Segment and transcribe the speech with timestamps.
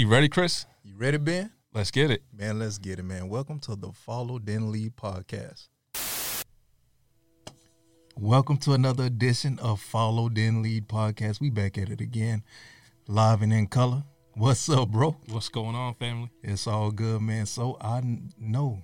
[0.00, 0.64] You ready, Chris?
[0.82, 1.50] You ready, Ben?
[1.74, 2.22] Let's get it.
[2.34, 3.28] Man, let's get it, man.
[3.28, 5.68] Welcome to the Follow Then Lead podcast.
[8.16, 11.38] Welcome to another edition of Follow Then Lead podcast.
[11.38, 12.44] We back at it again,
[13.08, 14.04] live and in color.
[14.32, 15.18] What's up, bro?
[15.28, 16.30] What's going on, family?
[16.42, 17.44] It's all good, man.
[17.44, 18.00] So I
[18.38, 18.82] know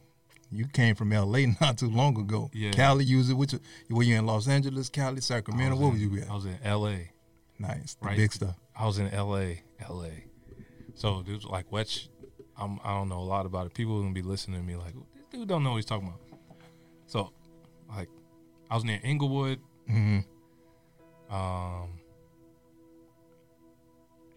[0.53, 2.51] you came from LA not too long ago.
[2.53, 2.73] Yeah.
[2.73, 3.35] Cali, was it?
[3.39, 3.55] Which
[3.89, 5.77] were you in Los Angeles, Cali, Sacramento?
[5.79, 6.31] What was in, you at?
[6.31, 7.11] I was in L.A.
[7.59, 8.19] Nice, the Right.
[8.19, 8.55] big stuff.
[8.79, 9.63] I was in L.A.
[9.81, 10.26] L.A.
[10.97, 12.09] So dude, like Wetch,
[12.59, 13.75] I'm I don't know a lot about it.
[13.75, 16.09] People are gonna be listening to me like, this dude don't know what he's talking
[16.09, 16.21] about.
[17.07, 17.31] So,
[17.89, 18.09] like,
[18.69, 19.61] I was near Inglewood.
[19.87, 20.19] hmm
[21.31, 21.91] Um,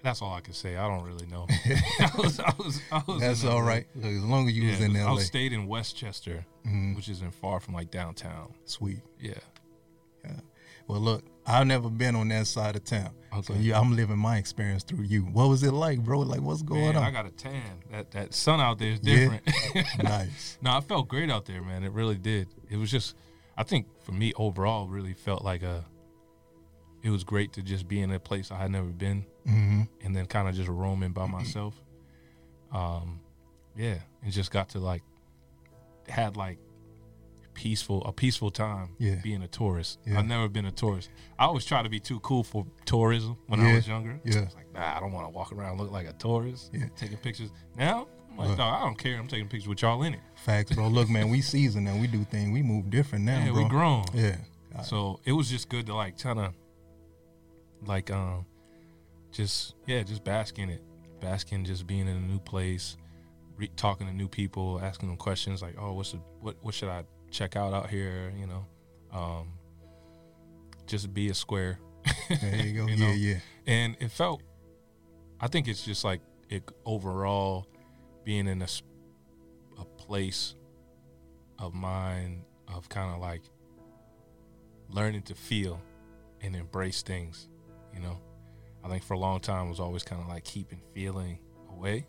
[0.04, 0.76] that's all I can say.
[0.78, 1.48] I don't really know.
[2.00, 3.88] I was, I was, I was That's all right.
[3.96, 6.96] Look, as long as you Yeah, was in I LA, was stayed in Westchester, Mhm.
[6.96, 8.54] which isn't far from like downtown.
[8.66, 9.00] sweet.
[9.20, 9.34] Yeah.
[10.24, 10.32] Yeah.
[10.90, 13.12] Well, look, I've never been on that side of town.
[13.44, 15.22] So you, I'm living my experience through you.
[15.22, 16.20] What was it like, bro?
[16.22, 17.04] Like, what's going Man, on?
[17.04, 17.84] I got a tan.
[17.92, 19.16] That that sun out there is Yeah.
[19.30, 19.44] different.
[20.04, 20.58] nice.
[20.64, 21.84] no, I felt great out there, man.
[21.84, 22.48] It really did.
[22.72, 23.16] It was just,
[23.56, 25.86] I think for me overall, really felt like a.
[27.04, 30.16] It was great to just be in a place I had never been, hmm and
[30.16, 31.80] then kind of just roaming by myself.
[32.72, 33.20] Um,
[33.78, 35.04] yeah, and just got to like,
[36.08, 36.58] had like,
[37.60, 38.90] peaceful a peaceful time.
[39.00, 39.16] Yeah.
[39.22, 40.00] being a tourist.
[40.06, 40.20] Yeah.
[40.20, 41.10] I've never been a tourist.
[41.38, 43.68] I always try to be too cool for tourism when Yeah.
[43.72, 44.20] I was younger.
[44.24, 44.40] Yeah.
[44.44, 46.70] It's like, nah, I don't want to walk around look like a tourist.
[46.74, 46.86] Yeah.
[46.96, 47.50] taking pictures.
[47.78, 49.18] Now, I'm like, no, I don't care.
[49.20, 50.22] I'm taking pictures with y'all in it.
[50.36, 50.88] Facts, bro.
[50.88, 52.52] Look, man, we seasoned and we do things.
[52.54, 53.64] We move different now, Yeah, bro.
[53.64, 54.06] we grown.
[54.14, 54.38] Yeah.
[54.84, 56.54] So it was just good to like kind of,
[57.86, 58.46] like, um,
[59.32, 60.82] just yeah, just bask in it,
[61.20, 62.96] bask in just being in a new place,
[63.58, 66.90] re- talking to new people, asking them questions like, oh, what's the what what should
[66.90, 68.32] I check out out here?
[68.38, 68.66] You know,
[69.12, 69.48] um,
[70.86, 71.80] just be a square.
[72.30, 72.88] There you go.
[72.88, 73.14] You yeah, know?
[73.14, 73.36] yeah.
[73.68, 74.42] and it felt
[75.42, 77.68] i think it's just like it overall
[78.24, 78.68] being in a,
[79.80, 80.56] a place
[81.60, 83.42] of mind of kind of like
[84.90, 85.82] learning to feel
[86.42, 87.48] and embrace things
[87.94, 88.20] you know
[88.84, 91.40] i think for a long time was always kind of like keeping feeling
[91.72, 92.06] away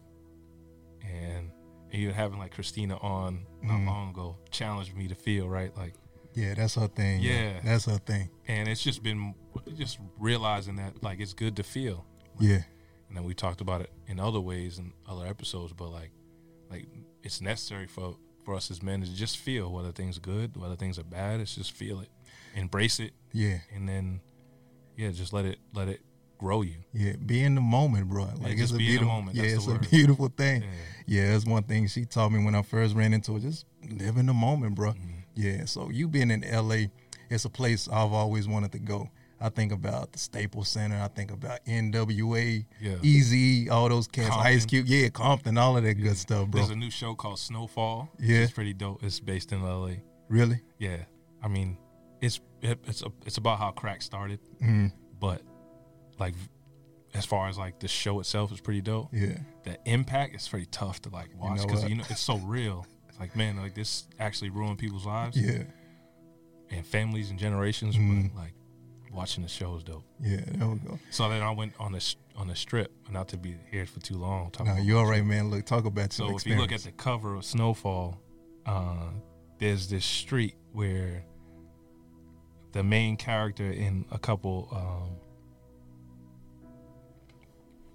[1.03, 1.51] and
[1.93, 3.87] even having like christina on not Mhm.
[3.87, 5.95] long ago challenged me to feel right like
[6.35, 7.23] Yeah, that's her thing.
[7.23, 7.61] Yeah.
[7.65, 8.31] That's her thing.
[8.47, 9.35] and it's just been
[9.75, 12.07] just realizing that like it's good to feel
[12.39, 12.63] Yeah.
[13.09, 16.13] and then we talked about it in other ways in other episodes but like
[16.71, 16.87] like
[17.25, 20.77] it's necessary for for us as men to just feel whether things are good whether
[20.77, 22.09] things are bad it's just feel it
[22.55, 23.59] embrace it Yeah.
[23.75, 24.21] and then
[24.97, 26.01] yeah just let it let it
[26.41, 27.13] grow you Yeah.
[27.25, 28.25] Be in the moment, bro.
[28.41, 29.37] Like it's just a be beautiful moment.
[29.37, 30.63] Yeah, That's it's a beautiful thing.
[30.63, 30.69] yeah.
[31.07, 33.41] Yeah, that's one thing she taught me when I first ran into it.
[33.43, 34.93] Just live in the moment, bro.
[34.93, 35.25] Mhm.
[35.35, 35.65] Yeah.
[35.67, 36.87] So you being in LA,
[37.29, 39.09] it's a place I've always wanted to go.
[39.43, 40.97] I think about the Staples Center.
[41.01, 42.97] I think about NWA, Yeah.
[43.03, 46.61] Easy, all those cats, Ice Cube, yeah, Compton, all of that good stuff, bro.
[46.61, 48.39] there's a new show called snowfall Yeah.
[48.41, 49.89] it's pretty dope it's based in la
[50.29, 50.61] really?
[50.79, 50.99] yeah
[51.43, 51.77] i mean
[52.21, 55.41] it's it, it's a, it's about how crack started Mm, but
[56.21, 56.35] like
[57.15, 59.37] as far as like the show itself is pretty dope yeah.
[59.65, 61.91] the impact is pretty tough to like watch know because what?
[61.91, 62.87] you, know it's so real.
[63.09, 65.65] It's like man, like this actually ruined people's lives Yeah.
[66.71, 67.97] and families and generations.
[67.97, 68.31] Mhm.
[68.33, 68.55] But like
[69.13, 70.05] watching the show is dope.
[70.21, 70.43] Yeah.
[70.47, 70.99] There we go.
[71.11, 74.17] So then I went on the on the strip, not to be here for too
[74.17, 74.53] long.
[74.65, 75.51] No, you my all right, man.
[75.51, 78.21] Look, talk about So your if you look at the cover of Snowfall,
[78.67, 79.11] uh,
[79.59, 81.25] there's this street where
[82.73, 85.17] the main character and a couple um,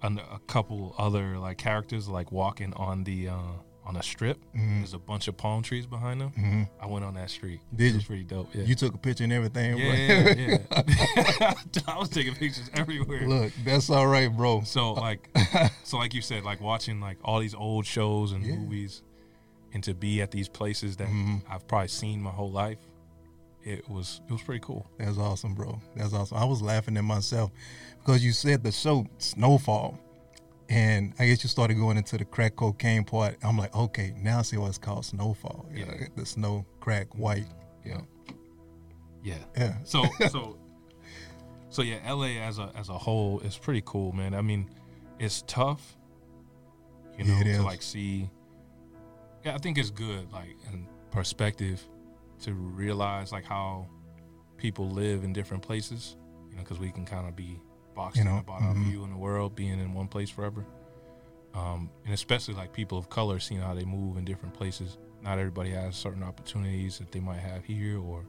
[0.06, 3.38] and a couple other like characters like walking on the uh,
[3.84, 4.38] on a strip.
[4.56, 4.78] Mhm.
[4.80, 6.32] There's a bunch of palm trees behind them.
[6.36, 6.68] Mhm.
[6.80, 7.60] I went on that street.
[7.74, 8.06] Did it was you?
[8.08, 8.48] pretty dope.
[8.54, 8.64] Yeah.
[8.64, 10.58] You took a picture and everything, yeah, yeah,
[11.40, 11.54] yeah.
[11.86, 13.28] I was taking pictures everywhere.
[13.28, 14.62] Look, that's all right, bro.
[14.62, 15.28] So like,
[15.84, 18.56] so like you said, like watching like all these old shows and Yeah.
[18.56, 19.02] movies,
[19.72, 21.42] and to be at these places that Mhm.
[21.48, 22.78] I've probably seen my whole life,
[23.66, 24.88] it was it was pretty cool.
[24.98, 25.80] That's awesome, bro.
[25.96, 26.38] That's awesome.
[26.38, 27.50] I was laughing at myself
[27.98, 29.98] because you said the show Snowfall,
[30.68, 33.36] and I guess you started going into the crack cocaine part.
[33.42, 35.66] I'm like, okay, now I see why it's called Snowfall.
[35.74, 36.06] You know, Yeah.
[36.16, 37.46] the snow, crack, white.
[37.84, 38.00] Yeah,
[39.22, 39.38] yeah.
[39.56, 39.74] Yeah.
[39.84, 40.56] So so
[41.68, 44.32] so yeah, LA as a as a whole is pretty cool, man.
[44.34, 44.70] I mean,
[45.18, 45.96] it's tough,
[47.18, 47.60] you know, Yeah, to is.
[47.64, 48.30] like see.
[49.44, 51.84] Yeah, I think it's good, like in perspective,
[52.40, 53.86] to realize like how
[54.56, 56.16] people live in different places.
[56.50, 57.60] You know, because we can kind of be
[57.94, 58.84] boxed You in know, about our mhm.
[58.84, 60.64] view in the world, being in one place forever.
[61.54, 64.98] Um, and especially like people of color, seeing how they move in different places.
[65.22, 68.24] Not everybody has certain opportunities that they might have here, or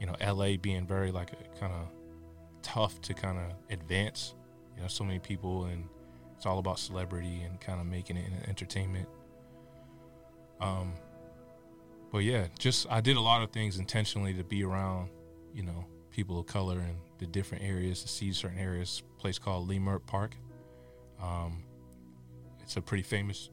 [0.00, 1.30] you know, LA being very like
[1.60, 1.88] kind of
[2.62, 4.34] tough to kind of advance.
[4.76, 5.84] You know, so many people and
[6.36, 9.08] It's all about celebrity and kind of making it an entertainment.
[10.60, 10.92] Um,
[12.10, 15.10] but yeah, just I did a lot of things intentionally to be around,
[15.54, 19.02] you know, people of color and the different areas to see certain areas.
[19.18, 20.36] Place called Leimert Park.
[21.22, 21.64] Um,
[22.60, 23.50] it's a pretty famous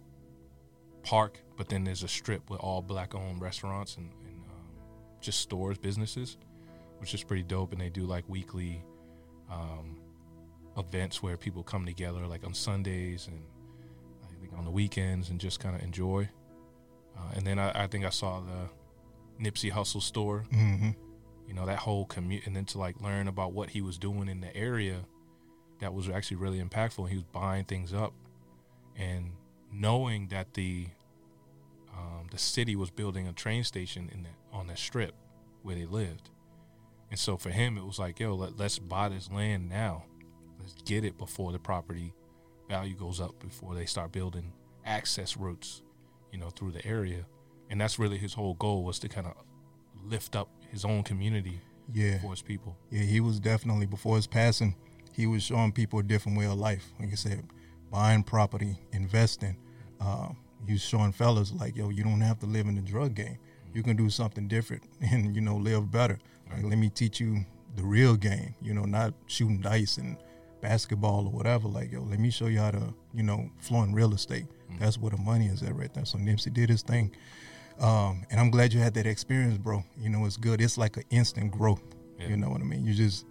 [1.04, 4.68] park, but then there's a strip with all black-owned restaurants and, and um,
[5.22, 6.38] just stores, businesses,
[7.00, 7.72] which is pretty dope.
[7.72, 8.84] And they do like weekly
[9.52, 9.98] um,
[10.78, 13.42] events where people come together, like on Sundays and
[14.24, 16.30] I think on the weekends, and just kind of enjoy.
[17.18, 20.46] Uh, and then I, I, think I saw the Nipsey Hussle store.
[20.54, 20.92] Mm-hmm.
[21.48, 24.28] You know that whole commute, and then to like learn about what he was doing
[24.28, 25.06] in the area,
[25.80, 27.08] that was actually really impactful.
[27.08, 28.14] He was buying things up,
[28.96, 29.32] and
[29.72, 30.88] knowing that the
[31.96, 35.14] um, the city was building a train station in that on that strip
[35.62, 36.32] where they lived,
[37.12, 40.04] and so for him it was like, yo, let, let's buy this land now,
[40.60, 42.12] let's get it before the property
[42.68, 44.52] value goes up, before they start building
[44.84, 45.84] access routes
[46.36, 47.26] you know, through the area.
[47.70, 49.36] And that's really his whole goal was to kind of
[50.04, 51.62] lift up his own community
[51.94, 52.20] yeah.
[52.20, 52.76] for his people.
[52.92, 54.76] Yeah, he was definitely before his passing,
[55.14, 56.92] he was showing people a different way of life.
[57.00, 57.48] Like I said,
[57.90, 59.56] buying property, investing.
[60.02, 60.30] Uh,
[60.68, 63.38] he was showing fellas like, yo, you don't have to live in the drug game.
[63.74, 66.20] You can do something different and you know live better.
[66.52, 67.46] Like, let me teach you
[67.78, 68.56] the real game.
[68.62, 70.18] You know, not shooting dice and
[70.66, 71.68] basketball or whatever.
[71.68, 74.46] Like, yo, let me show you how to, you know, flow in real estate.
[74.46, 74.80] Mm-hmm.
[74.80, 76.06] That's where the money is at right there.
[76.06, 77.16] So Nipsey did his thing.
[77.80, 79.84] Um, and I'm glad you had that experience, bro.
[80.00, 80.62] You know, it's good.
[80.62, 81.84] It's like an instant growth.
[82.20, 82.30] Yeah.
[82.30, 82.84] You know what I mean?
[82.84, 83.26] You just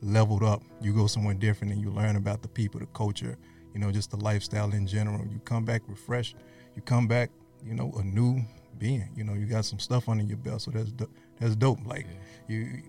[0.00, 0.62] leveled up.
[0.80, 3.36] You go somewhere different and you learn about the people, the culture,
[3.74, 5.24] you know, just the lifestyle in general.
[5.26, 6.36] You come back refreshed.
[6.74, 7.30] You come back,
[7.64, 8.42] you know, a new
[8.78, 9.10] being.
[9.14, 10.62] You know, you got some stuff under your belt.
[10.62, 10.92] So that's
[11.38, 11.84] that's dope.
[11.84, 12.06] Like
[12.48, 12.56] yeah.
[12.56, 12.82] you,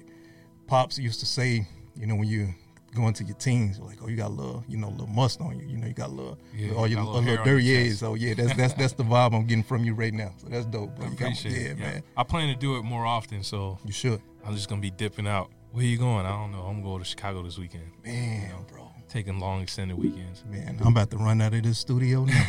[0.68, 1.68] pops used to say,
[2.00, 2.54] you know, when you
[2.94, 5.42] going to your teens, like, oh, you got a little, you know, a little must
[5.42, 5.66] on you.
[5.68, 7.64] You know, you got a little, yeah, or you, a little, little dirty.
[7.64, 10.34] Yeah, so yeah, that's that's that's the vibe I'm getting from you right now.
[10.38, 10.92] So that's dope.
[11.02, 11.78] I appreciate got, yeah, it.
[11.78, 12.04] Yeah, man.
[12.18, 14.22] I plan to do it more often, so you should.
[14.46, 15.50] I'm just gonna be dipping out.
[15.72, 16.26] Where you going?
[16.26, 16.62] I don't know.
[16.62, 17.90] I'm going to Chicago this weekend.
[18.06, 20.44] Man, you know, bro, taking long extended weekends.
[20.48, 22.46] Man, I'm about to run out of this studio now.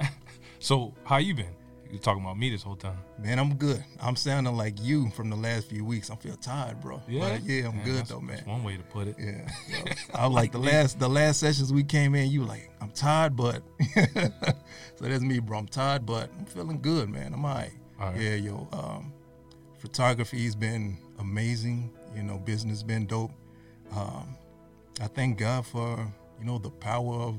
[0.60, 1.56] so, how you been?
[1.90, 2.98] You're talking about me this whole time.
[3.18, 3.82] Man, I'm good.
[4.00, 6.10] I'm sounding like you from the last few weeks.
[6.10, 7.00] I feel tired, bro.
[7.08, 8.42] Yeah, but yeah, I'm man, good though, man.
[8.44, 9.16] one way to put it.
[9.18, 9.48] Yeah,
[10.14, 12.30] I was like the last the last sessions we came in.
[12.30, 13.62] You were like, I'm tired, but
[13.94, 15.58] so that's me, bro.
[15.58, 17.32] I'm tired, but I'm feeling good, man.
[17.32, 17.72] I'm all right.
[18.00, 18.20] All right.
[18.20, 18.68] Yeah, yo.
[18.72, 19.12] Um,
[19.78, 21.90] photography's been amazing.
[22.14, 23.32] You know, business been dope.
[23.96, 24.36] Um,
[25.00, 27.36] I thank God for you know the power of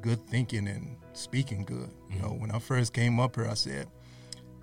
[0.00, 1.90] good thinking and speaking good.
[2.10, 3.88] You know, when I first came up here, I said,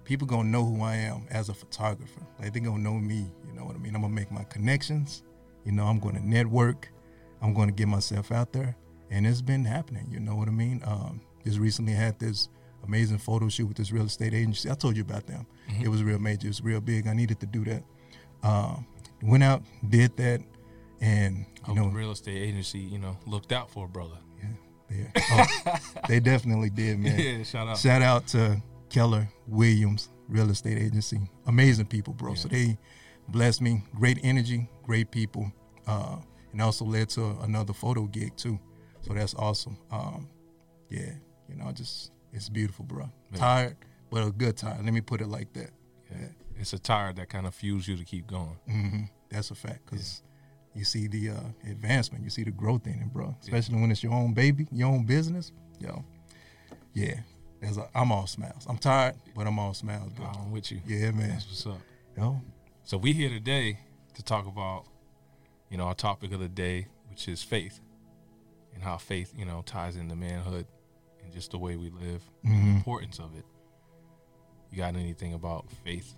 [0.04, 2.22] people gonna know who I am as a photographer.
[2.40, 3.30] Like they gonna know me.
[3.48, 3.96] You know what I mean?
[3.96, 5.24] I'm gonna make my connections.
[5.66, 6.90] You know, I'm gonna network.
[7.42, 8.76] I'm gonna get myself out there,
[9.12, 10.08] and it's been happening.
[10.12, 10.82] You know what I mean?
[10.86, 12.50] Um, just recently had this
[12.86, 14.72] amazing photo shoot with this real estate agency.
[14.72, 15.46] I told you about them.
[15.70, 15.84] Mm-hmm.
[15.84, 16.48] It was real major.
[16.48, 17.08] It was real big.
[17.08, 17.84] I needed to do that.
[18.44, 18.86] Um,
[19.22, 20.42] went out, did that,
[21.02, 24.18] and you know, real estate agency, you know, looked out for a brother.
[24.90, 25.08] Yeah.
[25.32, 25.76] Oh,
[26.08, 27.20] they definitely did, man.
[27.20, 27.78] Yeah, shout out.
[27.78, 31.20] Shout out to Keller Williams Real Estate Agency.
[31.46, 32.32] Amazing people, bro.
[32.32, 32.36] Yeah.
[32.36, 32.78] So they
[33.28, 33.84] blessed me.
[33.96, 35.52] Great energy, great people.
[35.86, 36.18] Uh,
[36.52, 38.60] and also led to another photo gig too.
[39.02, 39.78] So that's awesome.
[39.92, 40.28] Um,
[40.90, 41.12] yeah,
[41.48, 43.10] you know, just it's beautiful, bro.
[43.36, 43.78] Tired,
[44.10, 44.84] but a good tired.
[44.84, 45.72] Let me put it like that.
[46.12, 46.28] Yeah.
[46.60, 48.58] It's a tired that kind of fuels you to keep going.
[48.70, 49.04] Mm-hmm.
[49.30, 49.86] That's a fact.
[49.86, 50.24] Because
[50.78, 53.36] you see the uh, advancement, you see the growth in it, bro.
[53.42, 53.82] Especially yeah.
[53.82, 55.52] when it's your own baby, your own business.
[55.80, 56.04] Yo,
[56.94, 57.20] yeah.
[57.64, 58.68] As I'm all smiles.
[58.70, 60.28] I'm tired, but I'm all smiles, bro.
[60.28, 60.80] I'm with you.
[60.86, 61.30] Yeah, man.
[61.30, 61.80] That's what's up.
[62.16, 62.40] Yo.
[62.84, 63.80] So we here today
[64.14, 64.86] to talk about,
[65.70, 67.80] you know, our topic of the day, which is faith,
[68.76, 70.68] and how faith, you know, ties into manhood
[71.24, 72.54] and just the way we live, mm-hmm.
[72.54, 73.46] the importance of it.
[74.72, 76.14] You got anything about faith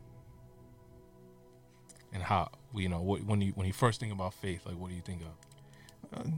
[2.11, 4.89] and how you know what, when you when you first think about faith, like what
[4.89, 6.19] do you think of?
[6.19, 6.29] Uh,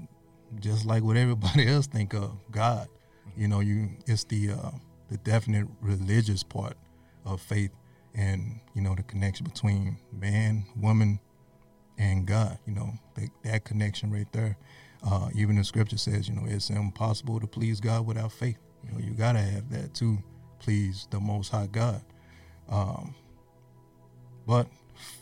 [0.60, 2.88] just like what everybody else think of, God.
[3.30, 3.42] Mm-hmm.
[3.42, 4.72] You know, you it's the uh,
[5.10, 6.78] the definite religious part
[7.26, 7.72] of faith,
[8.16, 11.20] and you know the connection between man, woman,
[11.98, 12.58] and God.
[12.66, 14.58] You know that, that connection right there.
[15.04, 18.60] Uh, even the scripture says, you know, it's impossible to please God without faith.
[18.84, 20.18] You know, you gotta have that to
[20.60, 22.04] please the Most High God.
[22.70, 23.16] Um,
[24.46, 24.68] but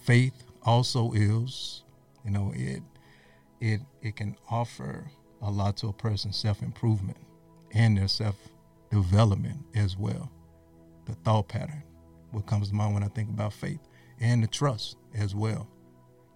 [0.03, 1.83] faith also is,
[2.25, 2.83] you know, it
[3.61, 5.11] it it can offer
[5.41, 7.17] a lot to a person's self improvement
[7.73, 8.35] and their self
[8.91, 10.31] development as well.
[11.05, 11.83] The thought pattern,
[12.31, 13.79] what comes to mind when I think about faith,
[14.19, 15.67] and the trust as well.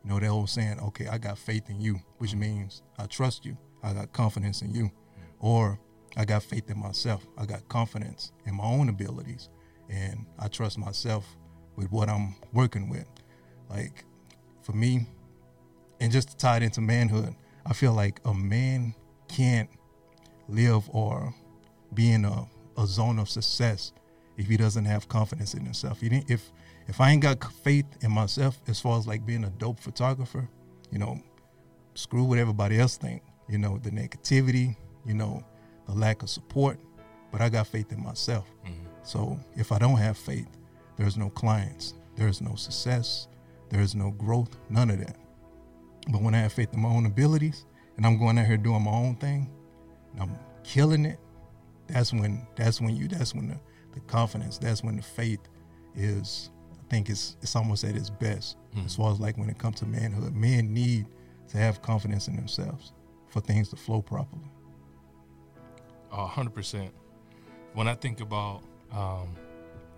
[0.03, 3.46] You know, that old saying, okay, I got faith in you, which means I trust
[3.46, 3.58] you.
[3.84, 4.92] I got confidence in you.
[5.39, 5.80] or
[6.18, 7.25] I got faith in myself.
[7.38, 9.50] I got confidence in my own abilities,
[9.89, 11.25] and I trust myself
[11.75, 13.08] with what I'm working with.
[13.70, 14.06] Like
[14.63, 15.08] for me,
[16.00, 18.96] and just to tie it into manhood, I feel like a man
[19.27, 19.70] can't
[20.48, 21.34] live or
[21.93, 23.93] be in a, a zone of success
[24.38, 26.00] if he doesn't have confidence in himself.
[26.01, 26.51] If
[26.88, 30.50] if I ain't got faith in myself as far as like being a dope photographer,
[30.91, 31.22] you know,
[31.96, 33.22] screw what everybody else think.
[33.48, 35.43] You know, the negativity, you know,
[35.88, 36.79] the lack of support.
[37.32, 38.46] But I got faith in myself.
[38.65, 38.86] Mm-hmm.
[39.03, 40.48] So if I don't have faith,
[40.98, 43.27] there's no clients, there's no success,
[43.74, 45.18] there's no growth, none of that.
[46.10, 47.65] But when I have faith in my own abilities
[47.98, 49.50] and I'm going out here doing my own thing,
[50.12, 51.20] and I'm killing it,
[51.88, 53.60] that's when that's when you that's when the,
[53.94, 55.39] the confidence, that's when the faith
[55.96, 58.86] is I think it's it's almost at its best mm.
[58.86, 60.36] as far as like when it comes to manhood.
[60.36, 61.08] Men need
[61.50, 62.94] to have confidence in themselves
[63.30, 64.51] for things to flow properly.
[66.12, 66.92] A hundred percent.
[67.74, 68.62] When I think about
[68.92, 69.36] um,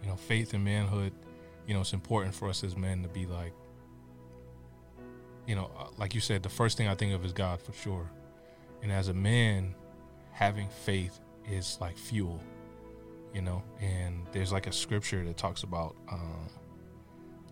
[0.01, 1.11] you know faith and manhood,
[1.67, 3.53] you know it's important for us as men to be like
[5.47, 7.73] you know, uh, like you said, the first thing I think of is God for
[7.73, 8.09] sure.
[8.81, 9.75] And as a man,
[10.31, 12.41] having faith is like fuel,
[13.33, 13.63] you know.
[13.79, 16.49] And there's like a scripture that talks about um,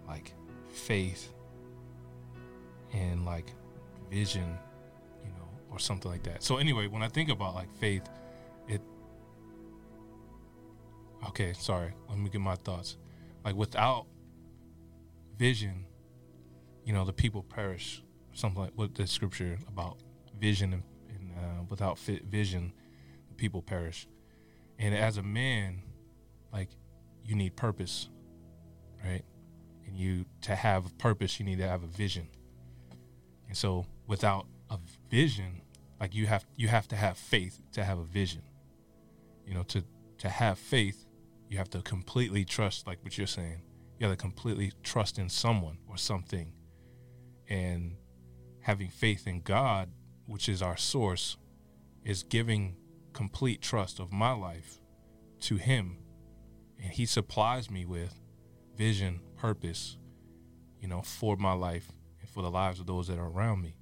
[0.08, 0.34] like
[0.70, 1.34] faith
[2.94, 3.54] and like
[4.12, 4.58] vision,
[5.24, 6.44] you know, or something like that.
[6.44, 8.08] So anyway, when I think about like faith,
[8.68, 8.82] it.
[11.30, 11.94] Okay, sorry.
[12.10, 12.98] Let me get my thoughts.
[13.46, 14.08] Like without
[15.38, 15.86] vision
[16.86, 18.04] you know, the people perish.
[18.34, 19.98] Something like what the scripture about
[20.40, 22.74] vision and, and uh, without vision,
[23.30, 24.08] the people perish.
[24.80, 25.84] And as a man,
[26.52, 26.70] like
[27.24, 28.10] you need purpose,
[29.04, 29.24] right?
[29.86, 32.28] And you to have purpose, you need to have a vision.
[33.48, 35.62] And so, without a vision,
[36.00, 38.42] like you have you have to have faith to have a vision.
[39.46, 39.84] You know, to
[40.18, 41.06] to have faith,
[41.50, 43.62] you have to completely trust, like what you're saying.
[44.00, 46.52] You have to completely trust in someone or something
[47.54, 47.96] and
[48.62, 49.92] having faith in God,
[50.26, 51.38] which is our source,
[52.04, 52.76] is giving
[53.14, 54.80] complete trust of my life
[55.42, 55.98] to Him.
[56.82, 58.20] And He supplies me with
[58.76, 59.98] vision, purpose,
[60.80, 63.76] you know, for my life and for the lives of those that are around me.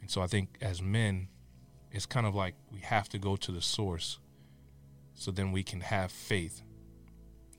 [0.00, 1.26] And so I think as men,
[1.90, 4.20] it's kind of like we have to go to the source
[5.14, 6.62] so then we can have faith.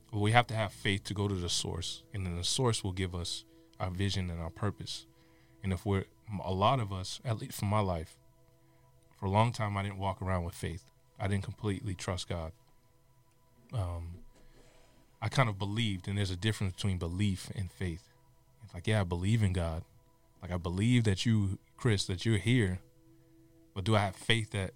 [0.09, 2.81] Well, we have to have faith to go to the source, and then the source
[2.81, 3.43] will give us
[3.77, 5.05] our vision and our purpose.
[5.63, 6.05] And if we're
[6.43, 8.17] a lot of us, at least for my life,
[9.17, 10.83] for a long time, I didn't walk around with faith.
[11.19, 12.51] I didn't completely trust God.
[13.71, 14.15] Um,
[15.21, 18.09] I kind of believed, and there's a difference between belief and faith.
[18.63, 19.83] It's like, yeah, I believe in God.
[20.41, 22.79] Like, I believe that you, Chris, that you're here,
[23.73, 24.71] but do I have faith that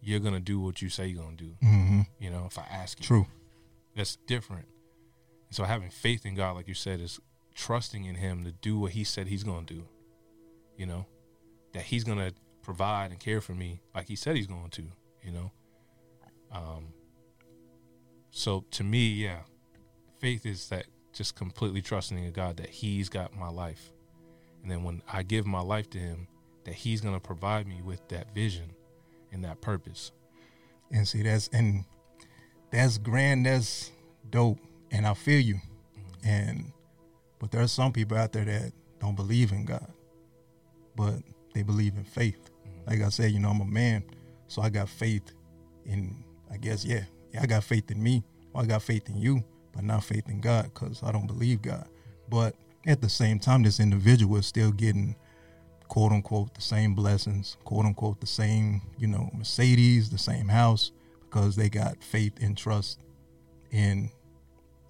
[0.00, 1.50] you're going to do what you say you're going to do?
[1.62, 2.00] Mm-hmm.
[2.18, 3.06] You know, if I ask you.
[3.06, 3.26] True.
[3.94, 4.66] That's different.
[5.50, 7.20] So having faith in God, like you said, is
[7.54, 9.88] trusting in Him to do what He said He's going to do
[10.76, 11.06] you know,
[11.72, 14.82] that he's going to provide and care for me like he said he's going to,
[15.22, 15.52] you know.
[16.52, 16.86] Um,
[18.30, 19.40] so to me, yeah,
[20.18, 23.92] faith is that just completely trusting in God that he's got my life.
[24.62, 26.28] And then when I give my life to him,
[26.64, 28.72] that he's going to provide me with that vision
[29.32, 30.12] and that purpose.
[30.90, 31.84] And see, that's, and
[32.70, 33.92] that's grand, that's
[34.30, 34.58] dope.
[34.90, 35.54] And I feel you.
[35.54, 36.28] Mm-hmm.
[36.28, 36.72] And,
[37.38, 39.92] but there are some people out there that don't believe in God
[40.96, 41.14] but
[41.54, 42.50] they believe in faith.
[42.66, 42.90] Mm-hmm.
[42.90, 44.04] Like I said, you know, I'm a man,
[44.48, 45.32] so I got faith
[45.84, 48.24] in, I guess, yeah, yeah, I got faith in me.
[48.52, 51.62] Well, I got faith in you, but not faith in God because I don't believe
[51.62, 51.86] God.
[52.28, 52.54] But
[52.86, 55.16] at the same time, this individual is still getting
[55.88, 60.92] quote unquote the same blessings, quote unquote the same, you know, Mercedes, the same house,
[61.20, 63.00] because they got faith and trust
[63.70, 64.10] in,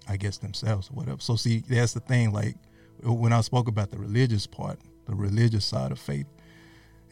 [0.07, 1.19] I guess, themselves or whatever.
[1.19, 2.31] So, see, that's the thing.
[2.31, 2.55] Like
[3.03, 6.27] when I spoke about the religious part, the religious side of faith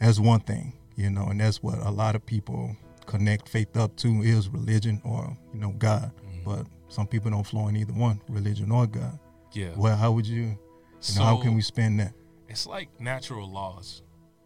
[0.00, 2.76] as one thing, you know, and that's what a lot of people
[3.06, 6.10] connect faith up to is religion or, you know, God.
[6.16, 6.44] Mm-hmm.
[6.44, 9.18] But some people don't flow in either one, religion or God.
[9.52, 9.70] Yeah.
[9.76, 10.58] Well, how would you, you
[11.00, 12.12] so, know, how can we spend that?
[12.48, 14.02] It's like natural laws,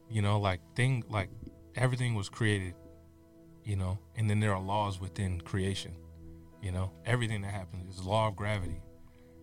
[0.09, 1.31] you know, like thing, like
[1.75, 2.75] everything was created,
[3.65, 5.97] you know, and then there are laws within creation,
[6.63, 8.81] you know, everything that happens is law of gravity.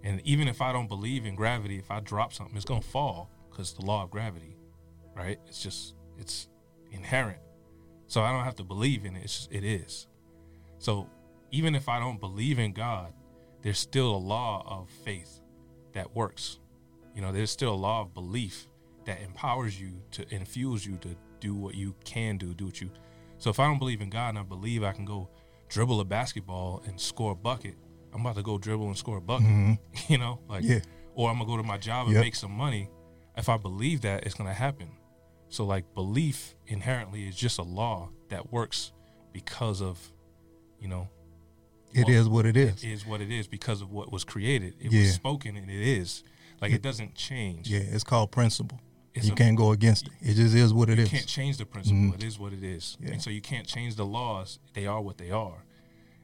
[0.04, 2.88] And even if I don't believe in gravity, if I drop something, it's going to
[2.88, 4.56] fall because the law of gravity,
[5.16, 5.40] right?
[5.48, 6.48] It's just it's
[6.92, 7.40] inherent.
[8.08, 9.24] So I don't have to believe in it.
[9.24, 10.08] It's just, it is.
[10.78, 11.10] So
[11.52, 13.14] even if I don't believe in God,
[13.64, 15.42] there's still a law of faith
[15.94, 16.60] that works.
[17.16, 18.68] You know, there's still a law of belief
[19.06, 22.90] that empowers you to infuse you to do what you can do, do what you.
[23.40, 25.30] So if I don't believe in God and I believe I can go
[25.70, 27.76] dribble a basketball and score a bucket,
[28.14, 29.48] I'm about to go dribble and score a bucket.
[29.48, 29.80] Mhm.
[30.10, 30.80] You know, like Yeah.
[31.16, 32.24] or I'm gonna go to my job and Yep.
[32.24, 32.90] make some money.
[33.38, 34.90] If I believe that, it's gonna happen.
[35.50, 38.92] So like belief inherently is just a law that works
[39.32, 40.12] because of,
[40.80, 41.08] you know,
[41.94, 42.84] It is what it is.
[42.84, 44.76] is what it is because of what was created.
[44.80, 45.02] It Yeah.
[45.02, 46.24] was spoken and it is.
[46.62, 47.70] Like it doesn't change.
[47.70, 48.80] Yeah, it's called principle.
[49.14, 50.14] It's you a- can't go against it.
[50.22, 51.10] It just is what it you is.
[51.10, 52.00] can't change the principle.
[52.00, 52.16] Mhm.
[52.16, 52.98] It is what it is.
[53.00, 53.12] Yeah.
[53.12, 54.60] And so you can't change the laws.
[54.74, 55.64] They are what they are.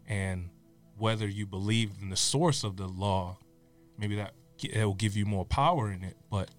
[0.07, 0.49] And
[0.97, 3.37] whether you believe in the source of the law,
[3.97, 6.51] maybe that it will give you more power in it, but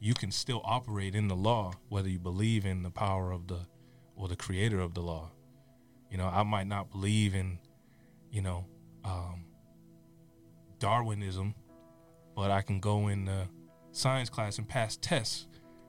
[0.00, 3.60] you can still operate in the law whether you believe in the power of the
[4.16, 5.30] or the creator of the law.
[6.10, 7.58] You know, I might not believe in,
[8.30, 8.64] you know,
[9.04, 9.44] um,
[10.78, 11.54] Darwinism,
[12.34, 13.46] but I can go in the
[13.92, 15.46] science class and pass tests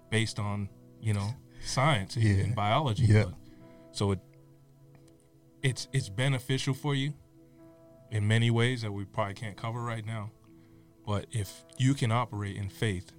[0.09, 0.69] based on,
[1.01, 1.29] you know,
[1.63, 2.43] science and- Yeah.
[2.43, 3.05] and biology.
[3.05, 3.23] Yeah.
[3.25, 3.35] But-
[3.93, 4.19] so it
[5.63, 7.13] it's it's beneficial for you
[8.09, 10.31] in many ways that we probably can't cover right now.
[11.05, 13.11] But if you can operate in faith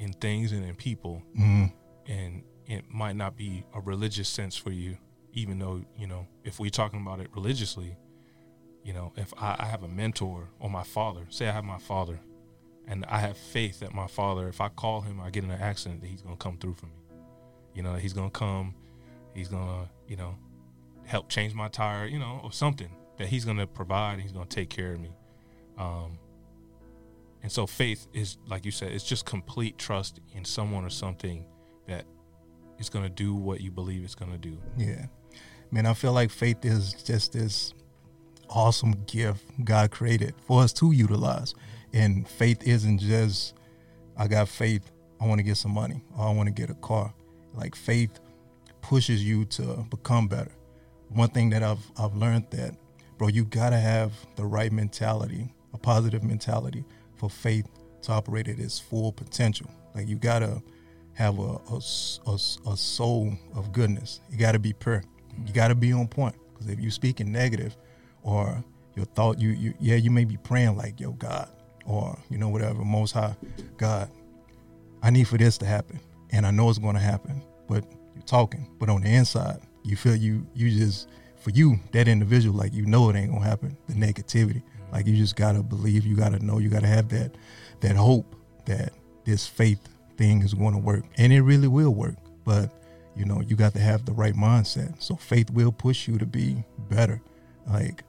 [0.00, 1.72] in things and in people, Mhm.
[2.06, 4.96] and it might not be a religious sense for you,
[5.34, 7.96] even though, you know, if we're talking about it religiously,
[8.82, 11.78] you know, if I, I have a mentor or my father, say I have my
[11.78, 12.18] father,
[12.86, 15.60] and I have faith that my father, if I call him, I get in an
[15.60, 16.92] accident, that he's to come through for me.
[17.74, 18.74] You know, he's to come,
[19.34, 20.34] he's to, you know,
[21.04, 24.70] help change my tire, you know, or something that he's to provide, he's to take
[24.70, 25.10] care of me.
[25.76, 26.18] Um,
[27.42, 31.44] and so faith is, like you said, it's just complete trust in someone or something
[31.86, 32.04] that
[32.78, 34.58] is going to do what you believe it's going to do.
[34.76, 35.06] Yeah.
[35.70, 37.72] Man, I feel like faith is just this
[38.48, 41.54] awesome gift God created for us to utilize.
[41.92, 43.54] And faith isn't just,
[44.16, 46.74] I got faith, I want to get some money, or I want to get a
[46.74, 47.12] car.
[47.54, 48.20] Like faith
[48.82, 50.52] pushes you to become better.
[51.08, 52.76] One thing that I've I've learned that,
[53.18, 56.84] bro, you gotta have the right mentality, a positive mentality
[57.20, 57.66] for faith
[58.02, 59.70] to operate at its full potential.
[59.94, 60.62] Like you gotta
[61.12, 64.20] have a a soul of goodness.
[64.30, 65.02] You gotta be pure.
[65.02, 65.46] Mm-hmm.
[65.46, 66.34] You gotta be on point.
[66.52, 67.76] Because if you speaking negative,
[68.22, 68.64] or
[68.96, 71.48] your thought, you you yeah, you may be praying like, yo, God,
[71.84, 73.36] or you know whatever, Most High,
[73.76, 74.10] God,
[75.02, 77.42] I need for this to happen, and I know it's going to happen.
[77.68, 82.08] But you're talking, but on the inside, you feel you you just for you that
[82.08, 83.76] individual, like you know it ain't gonna happen.
[83.88, 87.36] The negativity, like you just gotta believe, you gotta know, you gotta have that
[87.80, 88.34] that hope
[88.66, 88.92] that
[89.24, 89.80] this faith
[90.16, 92.16] thing is going to work, and it really will work.
[92.44, 92.70] But
[93.16, 95.02] you know, you got to have the right mindset.
[95.02, 97.20] So faith will push you to be better.
[97.66, 98.04] Like,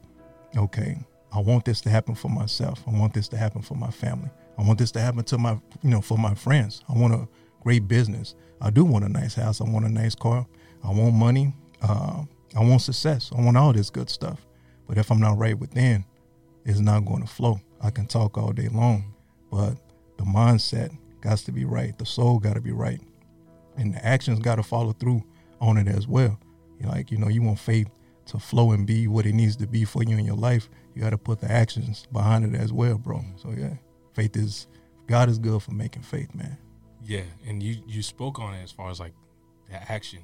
[0.56, 0.98] okay,
[1.32, 2.84] I want this to happen for myself.
[2.88, 4.30] I want this to happen for my family.
[4.58, 6.84] I want this to happen to my, you know, for my friends.
[6.88, 7.28] I want a
[7.62, 8.36] great business.
[8.60, 9.60] I do want a nice house.
[9.60, 10.46] I want a nice car.
[10.84, 11.54] I want money.
[11.82, 12.24] Uh,
[12.56, 13.32] I want success.
[13.36, 14.46] I want all this good stuff.
[14.88, 16.06] But if I'm not right within,
[16.66, 17.60] it's not going to flow.
[17.82, 19.14] I can talk all day long,
[19.52, 19.76] but
[20.18, 21.98] the mindset got to be right.
[21.98, 23.02] The soul got to be right,
[23.78, 25.24] and the actions got to follow through
[25.60, 26.40] on it as well.
[26.84, 27.88] Like, you know, you want faith
[28.26, 30.70] to flow and be what it needs to be for you in your life.
[30.96, 33.24] You got to put the actions behind it as well, bro.
[33.38, 33.76] So yeah,
[34.14, 34.68] faith is
[35.08, 36.58] God is good for making faith, man.
[37.04, 39.14] Yeah, and you you spoke on it as far as like
[39.70, 40.22] the action,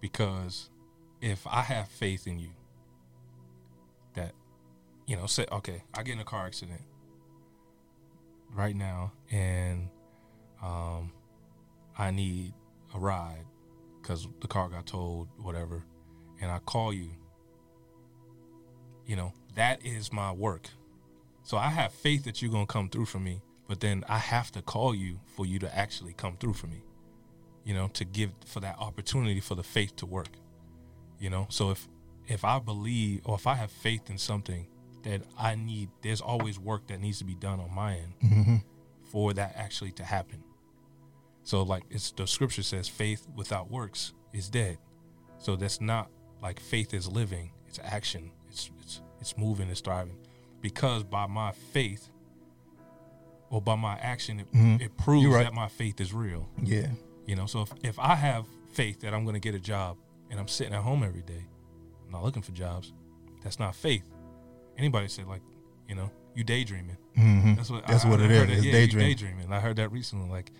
[0.00, 0.70] because
[1.20, 2.50] if I have faith in you,
[5.06, 6.82] you know, say okay, I get in a car accident
[8.54, 9.88] right now, and
[10.62, 11.12] um,
[11.98, 12.52] I need
[12.94, 13.44] a ride
[14.00, 15.84] because the car got towed, whatever,
[16.40, 17.10] and I call you.
[19.06, 20.68] You know, that is my work.
[21.42, 24.52] So I have faith that you're gonna come through for me, but then I have
[24.52, 26.82] to call you for you to actually come through for me.
[27.64, 30.30] You know, to give for that opportunity for the faith to work.
[31.18, 31.88] You know, so if
[32.28, 34.66] if I believe or if I have faith in something
[35.04, 38.56] that I need, there's always work that needs to be done on my end Mm-hmm.
[39.10, 40.42] for that actually to happen.
[41.44, 44.78] So like it's the scripture says faith without works is dead.
[45.38, 46.08] So that's not
[46.40, 48.30] like faith is living, it's action.
[48.48, 50.16] It's it's it's moving, it's thriving.
[50.60, 52.08] Because by my faith
[53.50, 54.80] or by my action it, Mhm.
[54.80, 55.44] it proves right.
[55.44, 56.48] that my faith is real.
[56.62, 56.88] Yeah,
[57.26, 59.96] You know, so if, if I have faith that I'm gonna get a job
[60.30, 61.44] and I'm sitting at home every day,
[62.04, 62.92] I'm not looking for jobs,
[63.42, 64.04] that's not faith.
[64.82, 65.42] Anybody say like,
[65.88, 66.96] you know, you daydreaming.
[67.16, 67.54] mm-hmm.
[67.54, 68.38] That's what That's I, what I it is.
[68.48, 69.08] that, It's yeah, daydreaming.
[69.16, 69.52] daydreaming.
[69.52, 70.28] I heard that recently.
[70.28, 70.50] Like,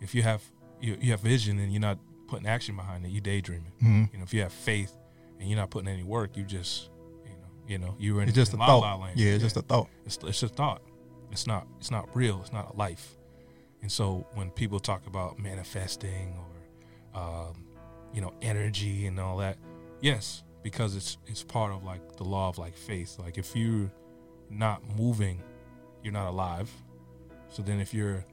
[0.00, 0.42] if you have
[0.80, 3.72] you, you have vision and you're not putting action behind it, you daydreaming.
[3.80, 4.92] hmm You know, if you have faith
[5.38, 6.90] and you're not putting any work, you just
[7.24, 8.80] you know you know you're in It's just a in la thought.
[8.80, 9.18] la land.
[9.18, 9.88] Yeah, it's just a thought.
[10.06, 10.82] it's it's a thought.
[11.30, 12.40] It's not it's not real.
[12.42, 13.16] It's not a life.
[13.82, 16.34] And so when people talk about manifesting
[17.14, 17.54] or um,
[18.14, 19.56] you know energy and all that,
[20.00, 23.18] Yes, because it's it's part of like the law of like faith.
[23.18, 23.90] Like if you're
[24.50, 25.42] not moving,
[26.02, 26.70] you're not alive.
[27.48, 28.24] So then if your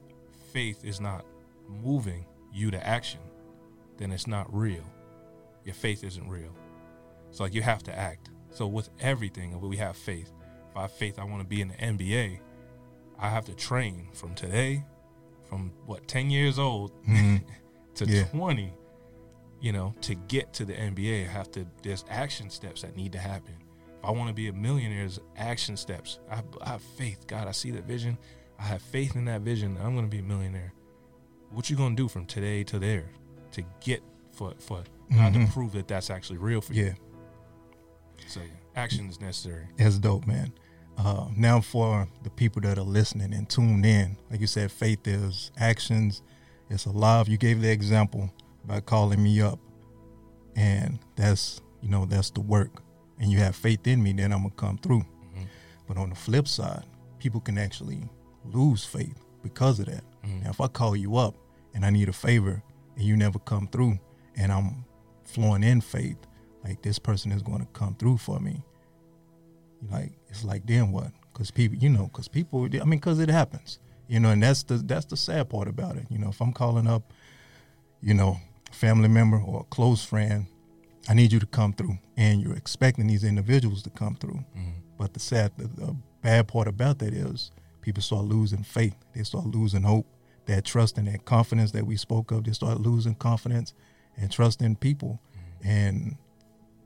[0.52, 1.24] faith is not
[1.68, 3.20] moving you to action,
[3.98, 4.84] then it's not real.
[5.64, 6.54] Your faith isn't real.
[7.30, 8.30] So like you have to act.
[8.50, 10.32] So with everything, we have faith.
[10.70, 12.38] If I have faith I want to be in the NBA,
[13.18, 14.84] I have to train from today,
[15.48, 17.42] from what, 10 years old Mhm.
[17.94, 18.24] to Yeah.
[18.26, 18.72] 20,
[19.60, 23.12] you know, to get to the NBA, I have to, there's action steps that need
[23.12, 23.54] to happen.
[23.98, 26.18] If I want to be a millionaire, there's action steps.
[26.30, 27.26] I, I have faith.
[27.26, 28.18] God, I see the vision.
[28.58, 29.74] I have faith in that vision.
[29.74, 30.72] that I'm going to be a millionaire.
[31.50, 33.08] What you going to do from today to there
[33.52, 34.82] to get for, for
[35.14, 36.84] God to prove that that's actually real for you?
[36.86, 36.92] Yeah,
[38.26, 39.66] So yeah, action is necessary.
[39.78, 40.52] that's dope, man.
[40.98, 45.06] Uh, now for the people that are listening and tuned in, like you said, faith
[45.06, 46.22] is actions.
[46.70, 47.28] It's alive.
[47.28, 48.30] You gave the example
[48.66, 49.58] by calling me up,
[50.56, 52.82] and that's you know that's the work.
[53.18, 55.00] And you have faith in me, then I'm gonna come through.
[55.34, 55.46] Mhm.
[55.86, 56.84] But on the flip side,
[57.18, 58.08] people can actually
[58.44, 60.04] lose faith because of that.
[60.24, 60.42] Mhm.
[60.44, 61.34] Now, if I call you up
[61.74, 62.62] and I need a favor
[62.96, 63.98] and you never come through,
[64.36, 64.84] and I'm
[65.24, 66.18] flowing in faith,
[66.64, 68.62] like this person is going to come through for me.
[69.90, 71.12] Like it's like then what?
[71.32, 74.62] Because people, you know, because people, I mean, because it happens, you know, and that's
[74.62, 76.06] the that's the sad part about it.
[76.10, 77.12] You know, if I'm calling up,
[78.00, 78.38] you know,
[78.76, 80.46] family member or a close friend,
[81.08, 84.44] I need you to come through, and you're expecting these individuals to come through.
[84.56, 84.74] Mhm.
[84.98, 88.94] But the sad, the, the bad part about that is people start losing faith.
[89.14, 90.06] They start losing hope.
[90.46, 93.74] That trust and that confidence that we spoke of, they start losing confidence
[94.16, 95.20] and trust in people.
[95.64, 96.16] And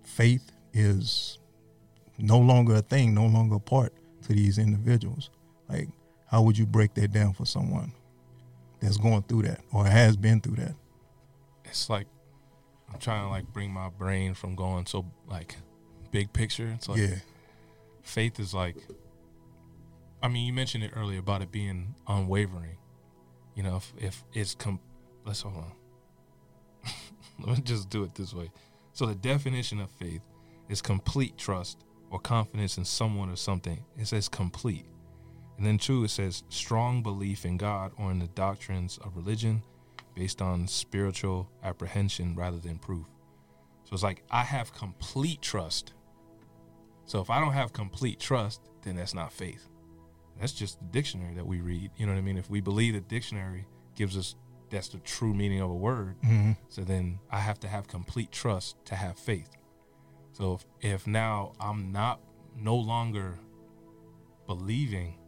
[0.03, 1.38] faith is
[2.18, 5.31] no longer a thing, no longer a part to these individuals.
[5.68, 5.88] Like,
[6.26, 7.92] how would you break that down for someone
[8.81, 10.74] that's going through that or has been through that?
[11.70, 12.06] It's like
[12.92, 15.56] I'm trying to like bring my brain from going so like
[16.11, 16.70] big picture.
[16.74, 17.16] It's like yeah.
[18.02, 18.76] faith is like
[20.22, 22.76] I mean, you mentioned it earlier about it being unwavering.
[23.54, 24.80] You know, if if it's com
[25.24, 25.72] let's hold on.
[27.46, 28.50] Let me just do it this way.
[28.92, 30.22] So the definition of faith
[30.68, 33.83] is complete trust or confidence in someone or something.
[33.96, 34.87] It says complete.
[35.56, 39.62] And then two, it says strong belief in God or in the doctrines of religion
[40.14, 43.07] based on spiritual apprehension rather than proof.
[43.85, 45.92] So it's like I have complete trust.
[47.05, 49.66] So if I don't have complete trust, then that's not faith.
[50.38, 51.90] That's just the dictionary that we read.
[51.96, 52.38] You know what I mean?
[52.38, 54.37] If we believe the dictionary gives us
[54.70, 58.31] that's the true meaning of a word, hmm so then I have to have complete
[58.31, 59.51] trust to have faith.
[60.33, 62.20] So if, if now I'm not
[62.57, 63.38] no longer
[64.46, 65.18] believing,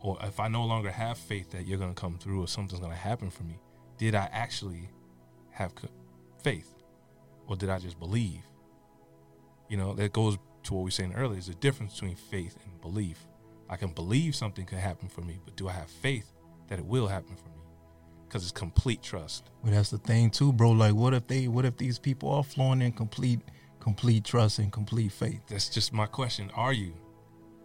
[0.00, 2.80] or if I no longer have faith that you're going to come through or something's
[2.80, 3.58] going to happen for me,
[4.00, 4.88] did I actually
[5.50, 5.74] have
[6.42, 6.74] faith,
[7.46, 8.40] or did I just believe?
[9.68, 11.34] You know, that goes to what we were saying earlier.
[11.34, 13.26] There's a difference between faith and belief.
[13.68, 16.32] I can believe something could happen for me, but do I have faith
[16.68, 17.62] that it will happen for me?
[18.26, 19.50] Because it's complete trust.
[19.62, 20.70] But that's the thing too, bro.
[20.70, 21.46] Like, what if they?
[21.46, 23.40] What if these people are flowing in complete,
[23.80, 25.42] complete trust and complete faith?
[25.46, 26.50] That's just my question.
[26.54, 26.94] Are you?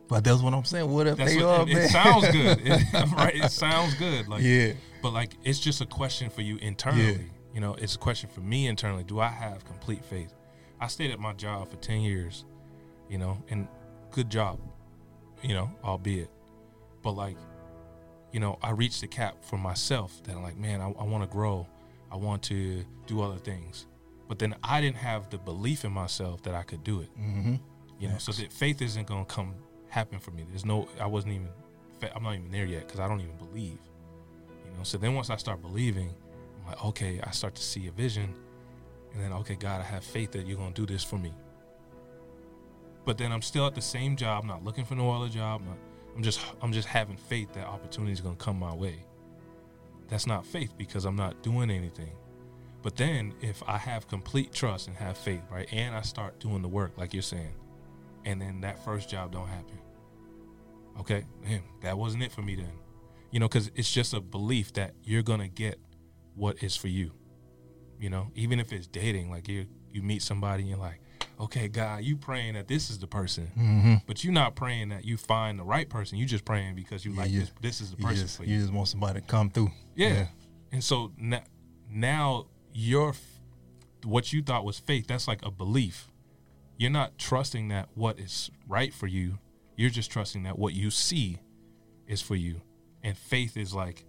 [0.07, 0.89] But that's what I'm saying.
[0.89, 3.35] What if That's they what, are, it, it sounds good, It- right?
[3.35, 4.73] It sounds good, like, yeah.
[5.01, 7.31] but like it's just a question for you internally.
[7.53, 9.03] You know, it's a question for me internally.
[9.03, 10.33] Do I have complete faith?
[10.79, 12.45] I stayed at my job for ten years,
[13.09, 13.67] you know, and
[14.11, 14.59] good job,
[15.41, 16.29] you know, albeit,
[17.01, 17.37] but like,
[18.31, 21.23] you know, I reached the cap for myself that I'm like, man, I, I want
[21.23, 21.65] to grow,
[22.11, 23.87] I want to do other things,
[24.27, 27.09] but then I didn't have the belief in myself that I could do it.
[27.17, 27.55] Mm-hmm.
[27.99, 29.53] You know, so that faith isn't gonna come
[29.95, 30.45] happen for me.
[30.49, 31.47] There's no, I wasn't even,
[32.13, 33.79] I'm not even there yet because I don't even believe.
[34.65, 36.13] You know, so then once I start believing,
[36.59, 38.35] I'm like, okay, I start to see a vision,
[39.13, 41.33] and then okay, God, I have faith that you're gonna do this for me.
[43.05, 45.61] But then I'm still at the same job, not looking for no other job.
[45.65, 45.77] Not,
[46.13, 49.05] I'm just, I'm just having faith that opportunity is gonna come my way.
[50.09, 52.11] That's not faith because I'm not doing anything.
[52.81, 56.61] But then if I have complete trust and have faith, right, and I start doing
[56.61, 57.53] the work like you're saying,
[58.25, 59.77] and then that first job don't happen.
[60.99, 62.71] Okay, man, that wasn't it for me then.
[63.31, 65.77] You know, because it's just a belief that you're gonna get
[66.35, 67.11] what is for you.
[67.99, 70.99] You know, even if it's dating, like you you meet somebody and you're like,
[71.39, 73.95] okay, God, you praying that this is the person, Mm-hmm.
[74.07, 76.17] but you're not praying that you find the right person.
[76.17, 77.51] You just praying because you Yeah, like you- this.
[77.61, 78.61] This is the You person just, for you you.
[78.61, 79.71] just want somebody to come through.
[79.95, 80.27] Yeah.
[80.71, 81.41] And so now,
[81.89, 83.13] now your
[84.03, 86.09] what you thought was faith, that's like a belief.
[86.77, 89.39] You're not trusting that what is right for you.
[89.75, 91.39] You're just trusting that what you see
[92.07, 92.61] is for you.
[93.03, 94.05] And faith is like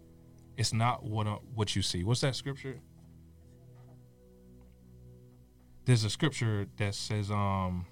[0.57, 2.03] it's not what uh, what you see.
[2.03, 2.81] What's that scripture?
[5.87, 7.87] there's a scripture that says um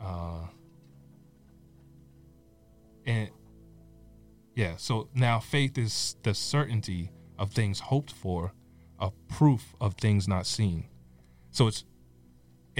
[0.00, 0.46] uh
[3.06, 3.30] and
[4.54, 8.52] yeah so now faith is the certainty of things hoped for
[8.98, 10.86] a proof of things not seen
[11.50, 11.84] so it's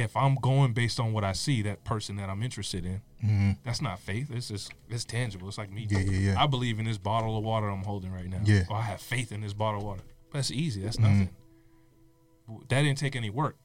[0.01, 3.51] if i'm going based on what i see that person that i'm interested in hmm
[3.65, 4.31] that's not faith.
[4.33, 5.47] It's just it's tangible.
[5.49, 5.87] It's like me.
[5.91, 6.43] Yeah, yeah, yeah.
[6.43, 8.41] i believe in this bottle of water i'm holding right now.
[8.45, 8.65] Yeah.
[8.71, 10.03] or i have faith in this bottle of water.
[10.33, 10.81] That's easy.
[10.83, 11.01] That's Mhm.
[11.03, 11.31] nothing.
[12.69, 13.57] That didn't take any work.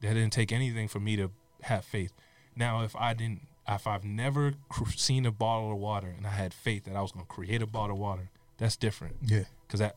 [0.00, 1.30] That didn't take anything for me to
[1.62, 2.12] have faith.
[2.56, 6.30] Now if i didn't if i've never cr- seen a bottle of water and i
[6.30, 9.16] had faith that i was going to create a bottle of water that's different.
[9.24, 9.44] Yeah.
[9.66, 9.96] because that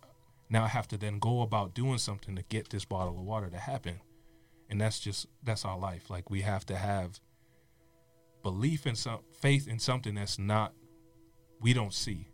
[0.49, 3.49] now I have to then go about doing something to get this bottle of water
[3.49, 4.01] to happen,
[4.71, 6.09] and that's just that's our life.
[6.09, 7.19] Like we have to have
[8.41, 10.73] belief in some faith in something that's not
[11.59, 12.29] we don't see,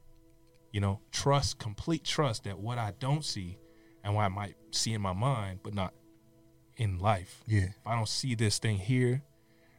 [0.72, 3.58] you know, trust, complete trust that what I don't see
[4.04, 5.94] and what I might see in my mind, but not
[6.78, 7.44] in life.
[7.46, 7.64] Yeah.
[7.64, 9.24] If I don't see this thing here,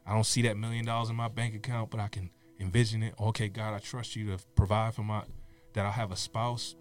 [0.05, 2.29] I don't see that million dollars in my bank account, but I can
[2.61, 3.15] envision it.
[3.19, 5.23] Okay, God, I trust you to provide for my
[5.75, 6.75] that I'll have a spouse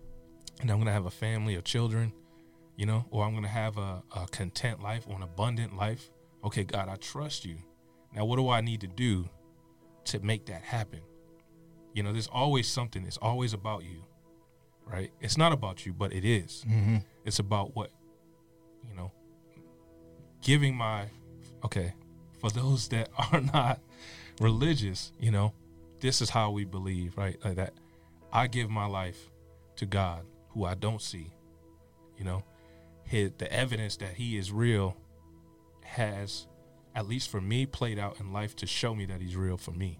[0.59, 2.11] and I'm gonna have a family of children,
[2.77, 6.09] you know, or I'm gonna have a, a content life or an abundant life.
[6.45, 7.57] Okay, God, I trust you.
[8.15, 9.27] Now what do I need to do
[10.05, 11.01] to make that happen?
[11.93, 14.05] You know, there's always something, it's always about you.
[14.85, 15.11] Right?
[15.19, 17.91] It's not about you, but it is hmm it's about what
[18.89, 19.11] you know
[20.41, 21.05] giving my
[21.65, 21.93] okay
[22.39, 23.81] for those that are not
[24.39, 25.53] religious you know
[25.99, 27.73] this is how we believe right like that
[28.31, 29.29] i give my life
[29.75, 31.27] to god who i don't see
[32.17, 32.43] you know
[33.08, 34.96] his, the evidence that he is real
[35.84, 36.48] has
[36.93, 39.72] at least for me played out in life to show me that he's real for
[39.72, 40.00] me.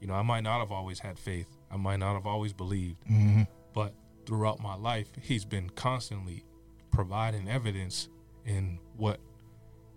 [0.00, 1.48] You know i might not have always had faith.
[1.70, 2.98] I might not have always believed.
[3.06, 3.42] Hmm
[3.74, 3.92] but
[4.24, 6.44] throughout my life he's been constantly
[6.90, 8.08] providing evidence
[8.46, 9.20] in what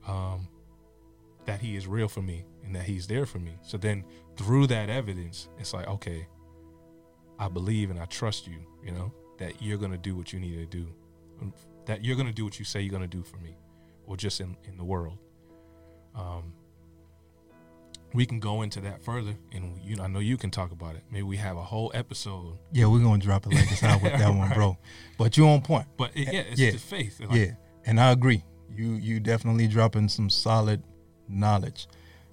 [0.06, 0.48] um
[1.46, 3.54] that he is real for me and that he's there for me.
[3.62, 4.04] So then
[4.36, 6.28] through that evidence it's like okay
[7.40, 10.56] i believe and i trust you you know that you're gonna do what you need
[10.56, 10.88] to do
[11.88, 13.58] that you're gonna do what you say you're gonna do for me
[14.06, 15.18] or just in in the world
[16.16, 16.54] um
[18.14, 20.96] we can go into that further and you know i know you can talk about
[20.96, 24.02] it maybe we have a whole episode Yeah, we're gonna drop it like it's out
[24.02, 24.78] with that one, bro.
[25.18, 25.86] But you're on point.
[25.98, 26.72] But it, yeah, it's Yeah.
[26.72, 27.20] the faith.
[27.20, 27.52] Like, yeah,
[27.86, 28.44] and I agree.
[28.76, 30.82] You you definitely dropping some solid
[31.28, 31.88] knowledge.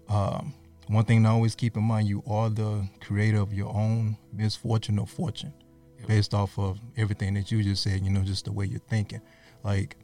[0.09, 0.53] Um,
[0.87, 4.99] one thing to always keep in mind: you are the creator of your own misfortune
[4.99, 5.53] or fortune,
[5.99, 6.09] Yep.
[6.09, 8.05] based off of everything that you just said.
[8.05, 9.21] You know, just the way you're thinking.
[9.65, 9.97] Like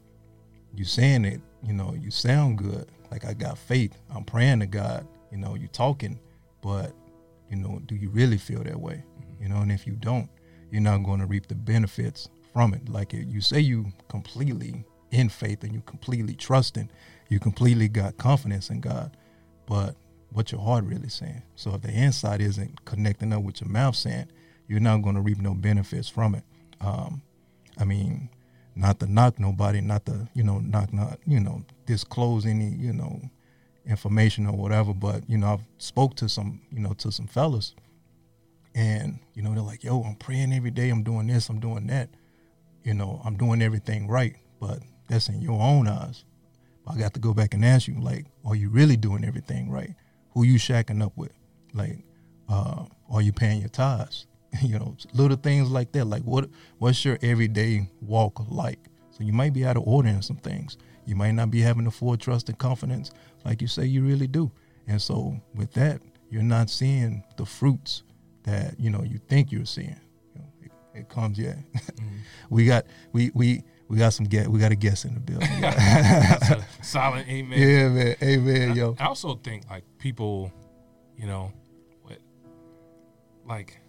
[0.75, 2.87] you saying it, you know, you sound good.
[3.11, 3.97] Like I got faith.
[4.13, 5.07] I'm praying to God.
[5.31, 6.19] You know, you talking,
[6.61, 6.93] but
[7.49, 9.03] you know, do you really feel that way?
[9.39, 10.29] You know, and if you don't,
[10.71, 12.89] you're not going to reap the benefits from it.
[12.89, 16.89] Like you say, you completely in faith and you completely trusting,
[17.29, 19.15] you completely got confidence in God,
[19.65, 19.95] but
[20.31, 21.43] what your heart really saying.
[21.55, 24.27] So if the inside isn't connecting up with your mouth saying,
[24.67, 26.43] you're not going to reap no benefits from it.
[26.79, 27.21] Um,
[27.77, 28.29] I mean,
[28.75, 32.93] not to knock nobody, not to you know knock not you know disclose any you
[32.93, 33.21] know
[33.85, 34.93] information or whatever.
[34.93, 37.75] But you know, I've spoke to some you know to some fellas,
[38.75, 40.89] and you know they're like, "Yo, I'm praying every day.
[40.89, 41.49] I'm doing this.
[41.49, 42.09] I'm doing that.
[42.83, 46.23] You know, I'm doing everything right." But that's in your own eyes.
[46.87, 49.93] I got to go back and ask you, like, are you really doing everything right?
[50.33, 51.31] Who you shacking up with?
[51.73, 51.99] Like,
[52.49, 54.25] uh, are you paying your tithes?
[54.61, 56.05] you know, little things like that.
[56.05, 58.79] Like, what what's your everyday walk like?
[59.11, 60.77] So you might be out of order in some things.
[61.05, 63.11] You might not be having the full trust and confidence
[63.45, 64.51] like you say you really do.
[64.87, 68.03] And so with that, you're not seeing the fruits
[68.43, 69.99] that you know you think you're seeing.
[70.33, 71.55] You know, it, it comes, yeah.
[71.75, 72.17] Mm-hmm.
[72.49, 75.49] we got we we we got some get we got a guest in the building.
[75.63, 77.59] A solid amen.
[77.59, 78.15] yeah, man.
[78.21, 78.95] Amen, yo.
[78.99, 80.51] I also think like people,
[81.17, 81.51] you know,
[82.03, 82.19] what,
[83.45, 83.80] like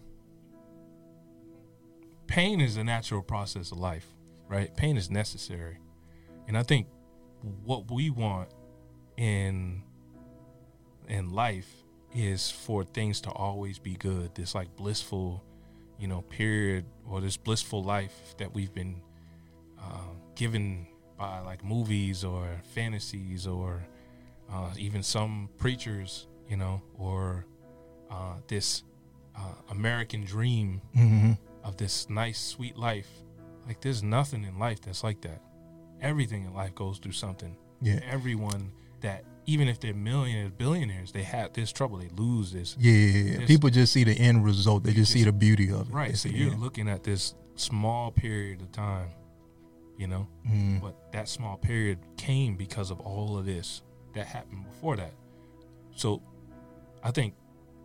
[2.33, 4.07] pain is a natural process of life,
[4.47, 4.75] right?
[4.75, 5.77] Pain is necessary,
[6.47, 6.87] and I think
[7.63, 8.49] what we want
[9.17, 9.83] in
[11.07, 11.69] in life
[12.15, 14.33] is for things to always be good.
[14.33, 15.43] This like blissful,
[15.99, 18.99] you know, period or this blissful life that we've been
[19.79, 20.87] uh, given
[21.19, 23.85] by like movies or fantasies or
[24.51, 27.45] uh, even some preachers, you know, or
[28.09, 28.81] uh, this
[29.37, 31.33] uh, American dream hmm
[31.63, 33.07] of this nice, sweet life.
[33.67, 35.41] Like, there's nothing in life that's like that.
[36.01, 37.55] Everything in life goes through something.
[37.81, 37.99] Yeah.
[38.09, 38.71] Everyone
[39.01, 41.97] that, even if they're millionaires, billionaires, they have this trouble.
[41.97, 42.75] They lose this.
[42.79, 43.37] Yeah, yeah, yeah.
[43.39, 44.83] This- People just see the end result.
[44.83, 45.93] They You just, see the beauty of it.
[45.93, 46.17] Right.
[46.17, 46.61] So you're end.
[46.61, 49.09] looking at this small period of time
[49.97, 50.27] you know.
[50.49, 50.81] Mm.
[50.81, 53.81] But that small period came because of all of this
[54.13, 55.13] that happened before that.
[55.95, 56.21] So
[57.03, 57.35] I think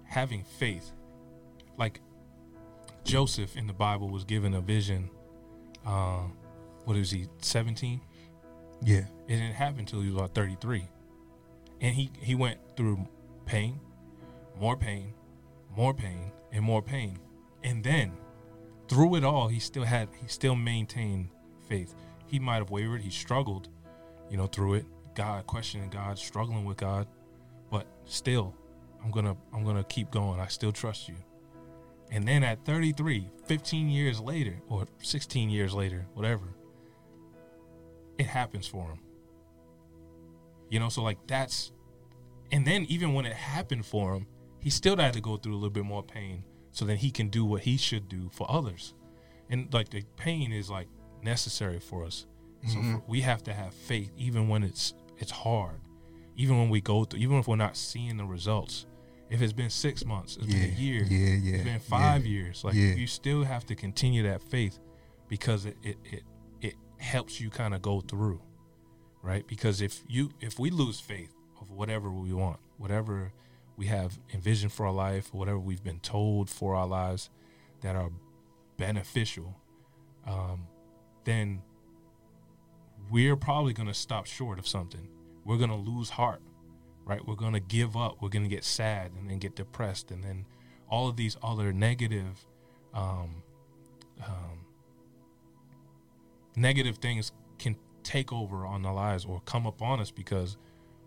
[0.05, 0.93] having faith,
[1.77, 2.01] like
[3.09, 5.09] Joseph in the Bible was given a vision.
[5.87, 6.25] Uh,
[6.85, 7.27] what is he?
[7.41, 8.03] Seventeen.
[8.83, 9.07] Yeah.
[9.27, 10.87] It didn't happen until he was about thirty-three,
[11.81, 13.09] and he he went through
[13.47, 13.81] pain,
[14.61, 15.15] more pain,
[15.75, 17.19] more pain, and more pain,
[17.65, 18.13] and then
[18.89, 21.31] through it all, he still had he still maintained
[21.67, 21.95] faith.
[22.27, 23.71] He might have wavered, he struggled,
[24.31, 24.87] you know, through it.
[25.15, 27.07] God questioning God, struggling with God,
[27.71, 28.55] but still,
[29.03, 30.41] I'm gonna I'm gonna keep going.
[30.41, 31.17] I still trust you.
[32.11, 36.45] And then at 33, 15 years later, or 16 years later, whatever,
[38.19, 38.99] it happens for him.
[40.71, 41.73] You know, so like that's,
[42.53, 44.27] and then even when it happened for him,
[44.61, 47.29] he still had to go through a little bit more pain so that he can
[47.29, 48.95] do what he should do for others.
[49.51, 50.89] And like the pain is like
[51.23, 52.27] necessary for us.
[52.67, 52.93] So Mhm.
[53.01, 55.81] for, we have to have faith even when it's it's hard.
[56.37, 58.87] Even when we go through even if we're not seeing the results.
[59.31, 60.61] If it's been 6 months, it's yeah.
[60.67, 61.35] been a year, Yeah.
[61.35, 61.55] Yeah.
[61.57, 62.31] it's been 5 yeah.
[62.31, 62.65] years.
[62.65, 62.95] Like Yeah.
[62.95, 64.79] you still have to continue that faith
[65.29, 66.23] because it it it,
[66.61, 68.41] it helps you kind of go through.
[69.23, 69.47] Right?
[69.47, 73.33] Because if you if we lose faith of whatever we want, whatever
[73.77, 77.31] we have envisioned for our life, whatever we've been told for our lives
[77.83, 78.11] that are
[78.77, 79.57] beneficial,
[80.27, 80.67] um,
[81.25, 81.63] then
[83.11, 85.09] we're probably going to stop short of something.
[85.45, 86.43] We're going to lose heart,
[87.09, 87.27] right?
[87.27, 88.19] We're going to give up.
[88.21, 90.11] We're going to get sad and then get depressed.
[90.13, 90.45] And then
[90.89, 92.47] all of these other negative,
[92.95, 93.43] um,
[94.25, 94.65] um,
[96.57, 100.57] negative things can take over on our lives or come upon us because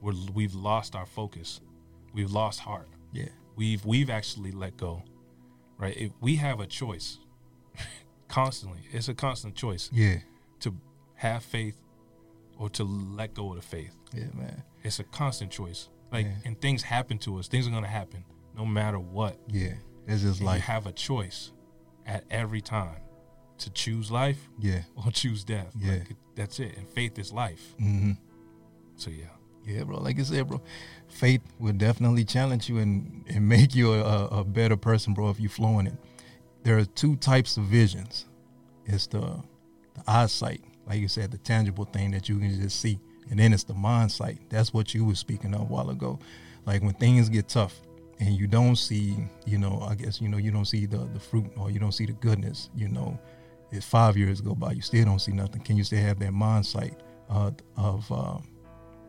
[0.02, 1.62] we're, we've lost our focus.
[2.14, 2.90] We've lost heart.
[3.14, 3.30] Yeah.
[3.56, 5.04] We've we've actually let go,
[5.78, 5.96] right?
[5.96, 7.20] If we have a choice
[8.28, 8.80] constantly.
[8.92, 10.18] It's a constant choice Yeah.
[10.62, 10.74] to
[11.16, 11.76] have faith
[12.58, 13.96] or to let go of the faith.
[14.14, 14.64] Yeah, man.
[14.84, 15.90] It's a constant choice.
[16.12, 16.36] Like, Yeah.
[16.46, 17.48] and things happen to us.
[17.48, 18.24] Things are going to happen
[18.56, 19.38] no matter what.
[19.48, 19.74] Yeah.
[20.08, 21.52] It's just like you have a choice
[22.06, 22.98] at every time
[23.60, 24.82] to choose life yeah.
[24.96, 25.72] or choose death.
[25.78, 25.94] Yeah.
[25.94, 26.76] Like, that's it.
[26.78, 27.76] And faith is life.
[27.80, 28.14] Mm-hmm.
[28.96, 29.26] So yeah.
[29.66, 30.00] Yeah, bro.
[30.00, 30.60] Like I said, bro,
[31.08, 35.40] faith will definitely challenge you and, and make you a, a better person, bro, if
[35.40, 35.94] you flow in it.
[36.64, 38.26] There are two types of visions.
[38.86, 43.00] It's the, the eyesight, like you said, the tangible thing that you can just see.
[43.32, 44.38] And then it's the mind sight.
[44.50, 46.20] That's what you were speaking of a while ago.
[46.66, 47.82] Like when things get tough
[48.20, 51.20] and you don't see, you know, I guess, you know, you don't see the, the
[51.20, 53.20] fruit or you don't see the goodness, you know,
[53.72, 55.62] if five years go by, you still don't see nothing.
[55.62, 56.94] Can you still have that mind sight
[57.30, 58.44] uh, of, um,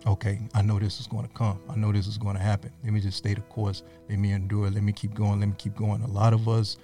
[0.06, 1.60] okay, I know this is going to come.
[1.68, 2.70] I know this is going to happen.
[2.84, 3.82] Let me just stay the course.
[4.08, 4.70] Let me endure.
[4.70, 5.40] Let me keep going.
[5.40, 6.00] Let me keep going.
[6.02, 6.78] A lot of us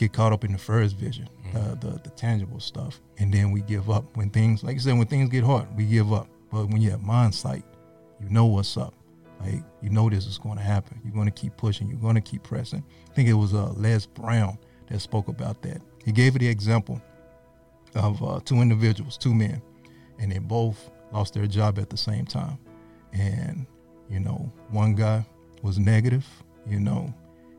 [0.00, 3.60] get caught up in the first vision, uh, the the tangible stuff, and then we
[3.60, 6.26] give up when things, like I said, when things get hard, we give up.
[6.50, 7.64] But when you have mind sight,
[8.20, 8.94] you know what's up.
[9.40, 11.00] Like you know this is going to happen.
[11.04, 11.88] You're going to keep pushing.
[11.88, 12.84] You're going to keep pressing.
[13.08, 14.58] I think it was uh, Les Brown
[14.88, 15.80] that spoke about that.
[16.04, 17.00] He gave the example
[17.94, 19.62] of uh, two individuals, two men,
[20.18, 22.58] and they both lost their job at the same time.
[23.12, 23.66] And,
[24.08, 25.24] you know, one guy
[25.62, 26.26] was negative,
[26.66, 27.12] you know,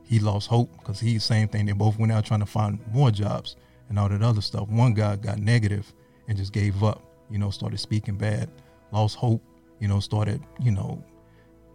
[0.04, 3.12] he lost hope because he, same thing, they both went out trying to find more
[3.12, 3.56] jobs
[3.89, 4.67] and all that other stuff.
[4.69, 5.93] One guy got negative
[6.27, 8.49] and just gave up, you know, started speaking bad,
[8.91, 9.43] lost hope,
[9.80, 11.04] you know, started, you know,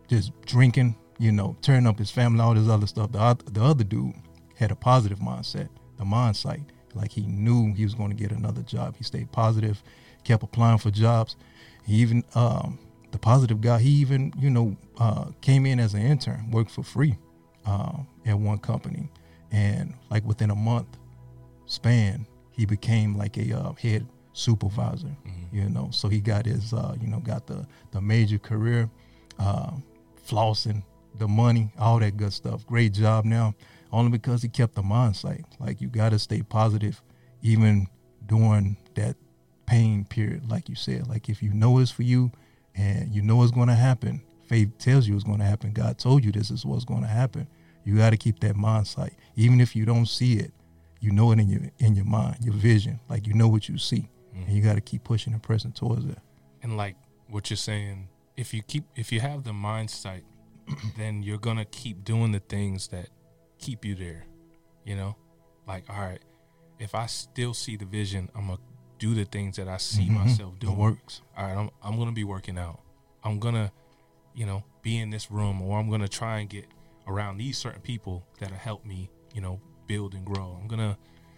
[0.08, 3.12] just drinking, you know, tearing up his family, all this other stuff.
[3.12, 4.14] The, oth- the other dude
[4.56, 6.62] had a positive mindset, the mind sight.
[6.94, 8.96] Like he knew he was going to get another job.
[8.96, 9.82] He stayed positive,
[10.24, 11.36] kept applying for jobs.
[11.84, 12.78] He even, um,
[13.10, 16.82] the positive guy, he even, you know, uh, came in as an intern, worked for
[16.82, 17.16] free
[17.66, 19.10] uh, at one company.
[19.52, 20.88] And like within a month
[21.66, 25.16] span, he became like a uh, head supervisor,
[25.52, 25.88] you know.
[25.90, 28.90] So he got his, uh, you know, got the, the major career,
[29.38, 29.72] uh,
[30.26, 30.82] flossing,
[31.18, 32.66] the money, all that good stuff.
[32.66, 33.54] Great job now,
[33.92, 35.44] only because he kept the mindset.
[35.58, 37.02] Like you got to stay positive,
[37.42, 37.86] even
[38.26, 39.16] during that
[39.66, 41.08] pain period, like you said.
[41.08, 42.30] Like if you know it's for you
[42.74, 45.72] and you know it's going to happen, faith tells you it's going to happen.
[45.72, 47.46] God told you this is what's going to happen.
[47.84, 50.52] You got to keep that mindset, even if you don't see it.
[50.98, 52.98] You know it in your in your mind, your vision.
[53.08, 56.04] Like you know what you see, and you got to keep pushing and pressing towards
[56.04, 56.18] it.
[56.62, 56.96] And like
[57.28, 60.22] what you're saying, if you keep if you have the mindset,
[60.96, 63.08] then you're gonna keep doing the things that
[63.58, 64.24] keep you there.
[64.84, 65.16] You know?
[65.66, 66.20] Like, all right,
[66.78, 68.58] if I still see the vision, I'm gonna
[68.98, 70.14] do the things that I see Mhm.
[70.24, 70.76] myself doing.
[70.76, 71.22] works.
[71.36, 72.80] All right, I'm I'm gonna be working out.
[73.24, 73.72] I'm gonna,
[74.34, 76.66] you know, be in this room or I'm gonna try and get
[77.06, 80.56] around these certain people that'll help me, you know, build and grow.
[80.60, 80.96] I'm gonna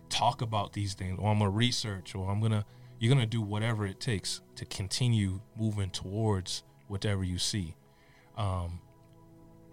[0.08, 2.64] talk about these things or I'm gonna research or I'm gonna,
[2.98, 7.74] you're gonna do whatever it takes to continue moving towards whatever you see.
[8.36, 8.80] Um,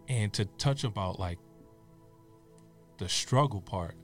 [0.07, 1.39] and to touch about like
[2.97, 3.95] the struggle part,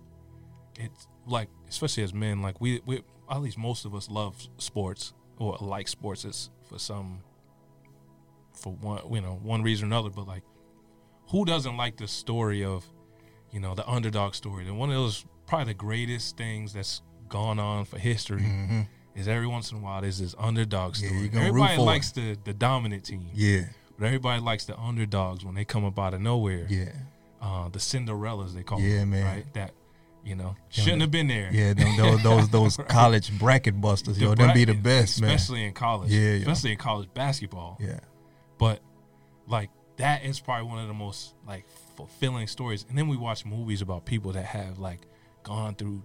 [0.77, 5.13] it's like especially as men, like we, we at least most of us love sports
[5.37, 7.19] or like sports as for some
[8.53, 10.43] for one you know one reason or another, but like
[11.27, 12.85] who doesn't like the story of
[13.51, 14.67] you know the underdog story?
[14.67, 18.81] And one of those probably the greatest things that's gone on for history Mm-hmm.
[19.15, 21.29] Is every once in a while there's this underdog story.
[21.33, 23.65] you everybody likes the the dominant team, Yeah,
[23.99, 26.65] but everybody likes the underdogs when they come up out of nowhere.
[26.69, 26.91] yeah,
[27.41, 29.25] Uh, the Cinderellas they call Yeah, them, man.
[29.25, 29.53] right?
[29.53, 29.71] That
[30.23, 31.49] you know shouldn't have been there.
[31.51, 31.73] yeah.
[31.73, 32.87] Them, those those, those Right.
[32.87, 35.31] college bracket busters, The yo, them be the best, man.
[35.31, 36.11] especially in college.
[36.11, 36.37] Yeah, yeah.
[36.41, 37.77] especially in college basketball.
[37.81, 37.99] Yeah,
[38.57, 38.81] But
[39.47, 41.65] like that is probably one of the most like
[41.97, 42.85] fulfilling stories.
[42.87, 44.99] And then we watch movies about people that have like
[45.43, 46.01] gone through,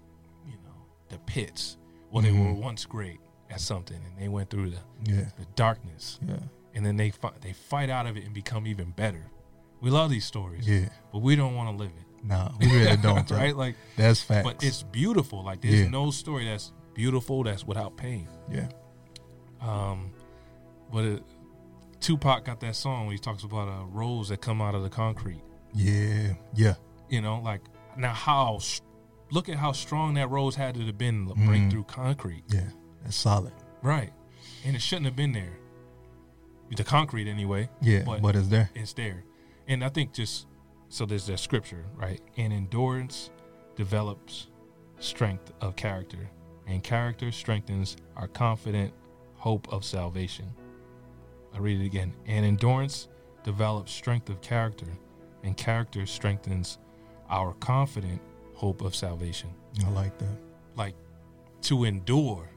[0.47, 1.77] you know, the pits.
[2.17, 2.63] Well, they were Mhm.
[2.63, 6.39] once great at something, and they went through the, yeah, the darkness, yeah,
[6.75, 9.31] and then they fi- they fight out of it and become even better.
[9.83, 10.89] We love these stories, yeah.
[11.13, 13.55] but we don't want to live it, Nah, we really don't, right?
[13.55, 14.45] Like, That's facts.
[14.45, 15.45] but it's beautiful.
[15.45, 15.89] Like, there's Yeah.
[15.89, 18.29] no story that's beautiful that's without pain.
[18.51, 18.69] yeah,
[19.61, 20.13] Um,
[20.91, 21.23] but it,
[22.01, 24.91] Tupac got that song where he talks about a rose that come out of the
[24.91, 25.43] concrete.
[25.75, 26.75] yeah, yeah,
[27.11, 27.61] You know, like
[27.97, 28.59] now how
[29.31, 31.71] look at how strong that rose had to have been to break Mhm.
[31.71, 32.71] through concrete, yeah.
[33.03, 33.53] That's solid.
[33.83, 34.13] right?
[34.65, 35.59] And it shouldn't have been there.
[36.75, 38.71] The concrete, anyway, Yeah, But- but, it's there.
[38.75, 39.23] it's there.
[39.69, 40.47] And I think just
[40.89, 42.21] so there's that scripture, right?
[42.37, 43.31] And endurance
[43.77, 44.49] develops
[44.99, 46.31] strength of character,
[46.67, 48.93] and character strengthens our confident
[49.37, 50.53] hope of salvation.
[51.55, 52.13] I read it again.
[52.27, 53.07] And endurance
[53.45, 54.89] develops strength of character,
[55.45, 56.79] and character strengthens
[57.31, 58.21] our confident
[58.57, 59.51] hope of salvation.
[59.85, 60.39] I like that.
[60.77, 60.95] Like
[61.63, 62.49] to endure,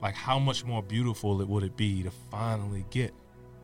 [0.00, 3.12] like how much more beautiful it would it be to finally get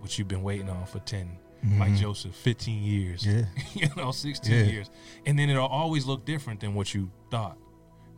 [0.01, 1.39] what you've been waiting on for 10,
[1.79, 1.97] like Mhm.
[1.99, 4.63] Joseph, 15 years, Yeah, you know, 16 Yeah.
[4.63, 4.91] years.
[5.27, 7.57] And then it'll always look different than what you thought.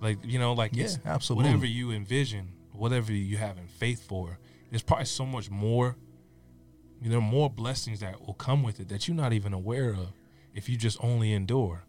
[0.00, 1.44] Like, you know, like yeah, absolutely.
[1.50, 4.38] whatever you envision, whatever you have in faith for,
[4.70, 5.96] there's probably so much more.
[7.02, 10.12] There are more blessings that will come with it that you're not even aware of
[10.54, 11.84] if you just only endure.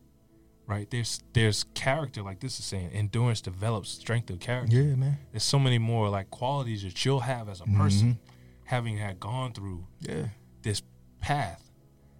[0.71, 0.89] Right?
[0.89, 4.75] There's there's character, like this is saying, endurance develops strength of character.
[4.81, 5.17] Yeah, man.
[5.31, 8.65] There's so many more like qualities that you'll have as a person, Mm-hmm.
[8.65, 10.27] having had gone through Yeah,
[10.61, 10.81] this
[11.19, 11.69] path,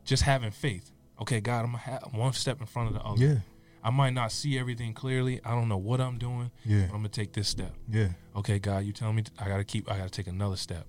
[0.03, 0.91] just having faith.
[1.21, 3.23] Okay, God, I'm gonna have one step in front of the other.
[3.25, 3.35] yeah,
[3.83, 5.39] I might not see everything clearly.
[5.45, 6.51] I don't know what I'm doing.
[6.65, 7.73] yeah, But I'm gonna take this step.
[7.89, 9.89] yeah, Okay, God, you tell me I gotta keep.
[9.89, 10.85] I gotta take another step,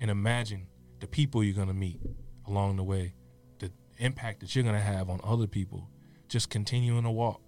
[0.00, 0.66] and imagine
[0.98, 2.00] the people you're gonna meet
[2.48, 3.14] along the way,
[3.60, 5.88] the impact that you're gonna have on other people.
[6.28, 7.40] Just continuing to walk.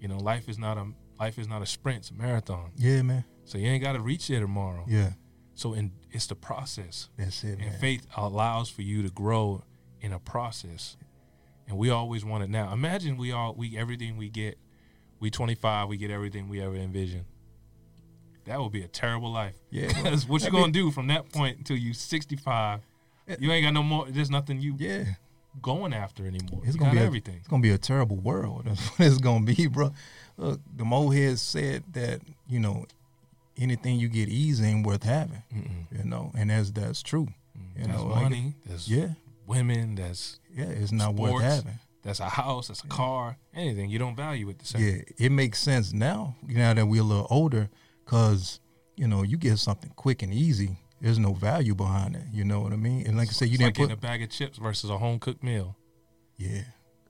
[0.00, 0.86] You know, life is not a
[1.18, 2.70] life is not a sprint; it's a marathon.
[2.76, 3.24] yeah, man.
[3.44, 4.84] So you ain't gotta reach there tomorrow.
[4.88, 5.10] Yeah,
[5.54, 7.08] So in it's the process.
[7.16, 7.60] that's it, man.
[7.60, 7.80] And man.
[7.80, 9.64] faith allows for you to grow
[10.00, 10.96] in a process.
[11.66, 12.72] And we always want it now.
[12.72, 14.58] Imagine we all we everything we get,
[15.18, 17.24] we 25, we get everything we ever envisioned.
[18.44, 19.54] That would be a terrible life.
[19.70, 19.88] Yeah.
[20.02, 22.80] Because what you gonna do from that point until you 65?
[23.28, 23.36] Eh.
[23.38, 24.06] You ain't got no more.
[24.08, 25.04] There's nothing you Yeah,
[25.62, 26.62] going after anymore.
[26.64, 27.36] it's gonna be everything.
[27.38, 28.62] It's gonna be a terrible world.
[28.66, 29.92] That's what it's gonna be, bro.
[30.36, 32.86] Look, the mohead said that you know
[33.58, 35.42] anything you get easy ain't worth having.
[35.54, 35.98] Mm-mm.
[35.98, 37.28] You know, and that's that's true.
[37.76, 38.54] You There's know, like- money.
[38.66, 39.10] there's Yeah,
[39.46, 39.94] women.
[39.96, 41.78] That's yeah, it's not worth having.
[42.02, 42.68] that's a house.
[42.68, 43.36] That's a car.
[43.54, 44.82] Anything you don't value it the same.
[44.82, 46.36] Yeah, it makes sense now.
[46.46, 47.68] Now that we're a little older,
[48.04, 48.60] because
[48.96, 50.76] you know you get something quick and easy.
[51.00, 52.24] There's no value behind it.
[52.32, 53.06] You know what I mean?
[53.06, 53.82] And like I said, you it's didn't like put.
[53.88, 55.76] getting a bag of chips versus a home cooked meal.
[56.36, 56.62] yeah,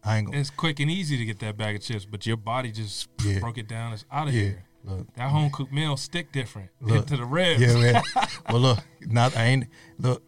[0.05, 0.39] I ain't gonna.
[0.39, 3.41] It's quick and easy to get that bag of chips, but your body just Yeah.
[3.41, 3.93] broke it down.
[3.93, 4.65] It's out of Yeah, here.
[4.85, 6.71] look, That home cooked meal stick different.
[6.81, 7.07] Look.
[7.07, 7.61] To the ribs.
[7.61, 8.03] yeah, man.
[8.49, 9.67] well, look, not I ain't
[9.99, 10.23] look.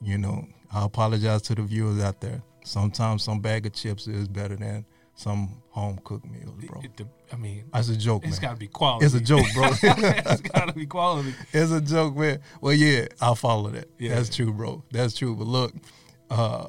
[0.00, 2.42] You know, I apologize to the viewers out there.
[2.64, 6.80] Sometimes some bag of chips is better than some home cooked meals, bro.
[6.82, 9.06] It- it- I mean, That's a joke, It's got to be quality.
[9.06, 9.68] It's a joke, bro.
[9.82, 11.34] it's got to be quality.
[11.52, 12.40] it's a joke, man.
[12.60, 13.88] Well, yeah, I'll follow that.
[13.98, 14.14] Yeah.
[14.14, 14.82] That's true, bro.
[14.90, 15.36] That's true.
[15.36, 15.74] But look,
[16.30, 16.68] uh,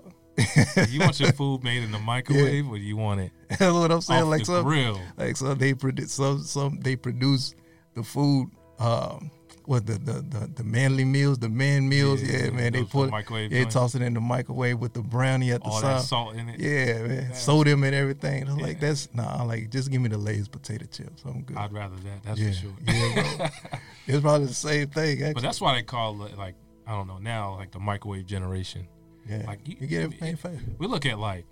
[0.89, 4.01] You want your food made in the microwave, or you want it that's what I'm
[4.01, 4.30] saying.
[4.30, 4.99] like some, grill?
[5.18, 7.55] like some they produce some some they produce
[7.95, 8.49] the food.
[8.80, 9.32] Um,
[9.70, 12.74] what the, the the the manly meals, the man meals, Yeah, yeah, man.
[12.74, 15.80] They put microwave they toss it in the microwave with the brownie at the All
[15.82, 16.07] that side.
[16.07, 16.59] salt in it.
[16.59, 17.07] Yeah, man.
[17.17, 18.49] That's- Sodium and everything.
[18.49, 19.41] I'm like, that's nah.
[19.41, 21.22] I'm like, just give me the Lay's potato chips.
[21.24, 21.55] I'm good.
[21.55, 22.24] I'd rather that.
[22.24, 22.72] That's yeah, for sure.
[22.88, 23.49] yeah,
[24.07, 25.20] it's probably the same thing.
[25.22, 25.34] Actually.
[25.36, 26.55] But that's why they call it like
[26.88, 28.88] I don't know now, like the microwave generation.
[29.30, 30.63] yeah, like, you- you, get everything fast.
[30.80, 31.45] we look at like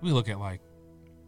[0.00, 0.60] we look at like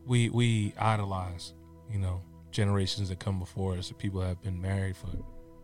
[0.06, 1.54] we we idolize
[1.90, 2.22] you know
[2.52, 5.08] generations that come before us people have been married for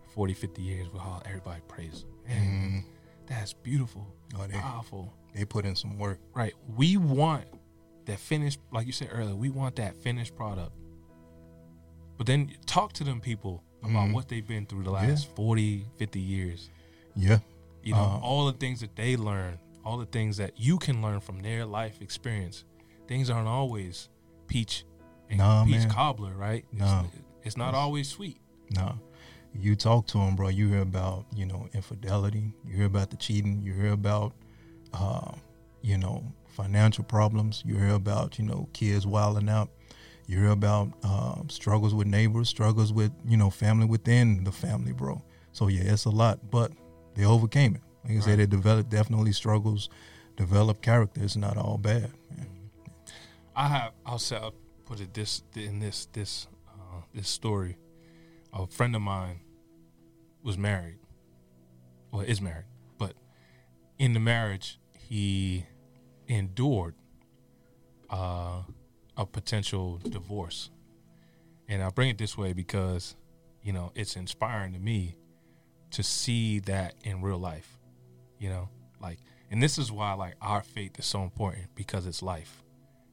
[0.09, 2.41] 40, 50 years, well, oh, everybody praise him.
[2.45, 2.85] Man,
[3.27, 4.07] that's beautiful,
[4.37, 5.13] Oh, they- powerful.
[5.35, 6.19] They put in some work.
[6.35, 6.55] Right.
[6.77, 7.45] We want
[8.07, 10.73] that finished, like you said earlier, we want that finished product.
[12.17, 14.13] But then talk to them people about Mhm.
[14.15, 16.71] what they've been through the last 40, 50 years.
[17.15, 17.39] Yeah.
[17.85, 21.01] You know, Uh, all the things that they learn, all the things that you can
[21.01, 22.65] learn from their life experience.
[23.07, 24.09] Things aren't always
[24.49, 24.85] peach
[25.31, 25.91] and Nah, peach man.
[25.91, 26.65] cobbler, right?
[26.73, 27.05] Nah.
[27.05, 28.41] It's, it's not always sweet.
[28.75, 28.99] No.
[29.55, 30.49] You talk to them, bro.
[30.49, 32.53] You hear about, you know, infidelity.
[32.65, 33.61] You hear about the cheating.
[33.63, 34.33] You hear about,
[34.93, 35.33] uh,
[35.83, 37.63] you know, financial problems.
[37.67, 39.71] You hear about, you know, kids wilding out.
[40.27, 44.93] You hear about um, struggles with neighbors, struggles with, you know, family within the family,
[44.93, 45.23] bro.
[45.53, 46.71] So, yeah, it's a lot, but
[47.15, 47.81] they overcame it.
[48.05, 49.89] Like I said, they developed definitely struggles,
[50.37, 51.23] develop character.
[51.23, 52.13] It's not all bad.
[52.37, 52.47] man.
[53.57, 53.93] I have.
[54.07, 54.37] I'll say.
[54.37, 57.77] I'll put it this in this this uh, this story.
[58.53, 59.41] A friend of mine
[60.43, 60.99] was married.
[62.11, 62.65] Well, is married,
[62.97, 63.13] but
[63.99, 65.67] in the marriage, he
[66.27, 66.95] endured
[68.11, 68.63] uh,
[69.17, 70.71] a potential divorce.
[71.69, 73.15] And I bring it this way because,
[73.63, 75.17] you know, it's inspiring to me
[75.91, 77.79] to see that in real life.
[78.39, 78.69] You know,
[79.03, 79.19] like,
[79.51, 82.65] and this is why like our faith is so important because it's life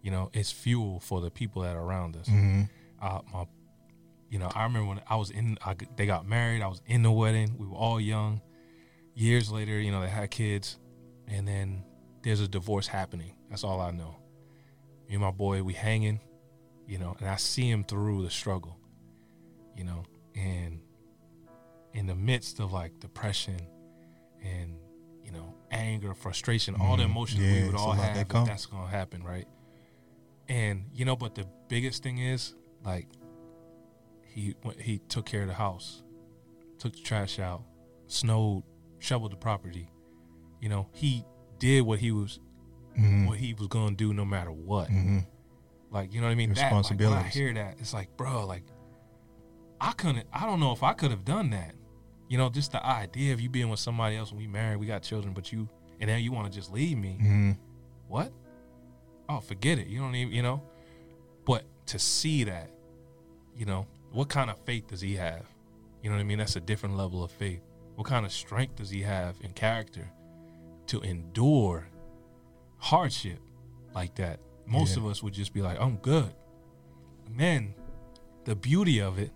[0.01, 2.27] you know, it's fuel for the people that are around us.
[2.29, 2.69] Mhm.
[3.01, 3.47] Uh, my,
[4.29, 6.61] you know, I remember when I was in, I, they got married.
[6.61, 7.55] I was in the wedding.
[7.57, 8.41] We were all young.
[9.13, 10.77] Years later, you know, they had kids,
[11.27, 11.83] and then
[12.23, 13.33] there's a divorce happening.
[13.49, 14.17] That's all I know.
[15.07, 16.19] Me and my boy, we hanging,
[16.87, 18.77] you know, and I see him through the struggle,
[19.77, 20.03] you know,
[20.35, 20.81] and
[21.93, 23.57] in the midst of like depression
[24.43, 24.75] and
[25.23, 27.11] you know anger, frustration, all the Mhm.
[27.11, 29.47] emotions Yeah, we would all have that that's gonna happen, right?
[30.49, 32.53] And you know, but the biggest thing is
[32.83, 33.07] like
[34.35, 36.03] he went, he took care of the house,
[36.77, 37.63] took the trash out,
[38.07, 38.63] snowed,
[38.99, 39.89] shoveled the property.
[40.61, 41.25] You know, he
[41.59, 42.39] did what he was
[42.97, 43.27] Mhm.
[43.27, 44.89] what he was gonna do no matter what.
[44.89, 45.25] Mhm.
[45.91, 46.53] Like you know what I mean?
[46.53, 48.63] That, like, when I hear that, it's like, bro, like
[49.81, 50.27] I couldn't.
[50.31, 51.75] I don't know if I could have done that.
[52.29, 54.85] You know, just the idea of you being with somebody else when we married, we
[54.87, 55.67] got children, but you
[55.99, 57.17] and then you want to just leave me.
[57.21, 57.57] Mhm.
[58.07, 58.33] What?
[59.29, 59.87] Oh, forget it.
[59.87, 60.61] You don't even, you know.
[61.45, 62.69] But to see that,
[63.55, 65.45] you know, what kind of faith does he have?
[66.01, 66.37] You know what I mean?
[66.37, 67.61] That's a different level of faith.
[67.95, 70.09] What kind of strength does he have in character
[70.87, 71.87] to endure
[72.77, 73.39] hardship
[73.93, 74.39] like that?
[74.65, 75.03] Most Yeah.
[75.03, 76.33] of us would just be like, I'm good.
[77.25, 77.73] And then
[78.45, 79.31] the beauty of it,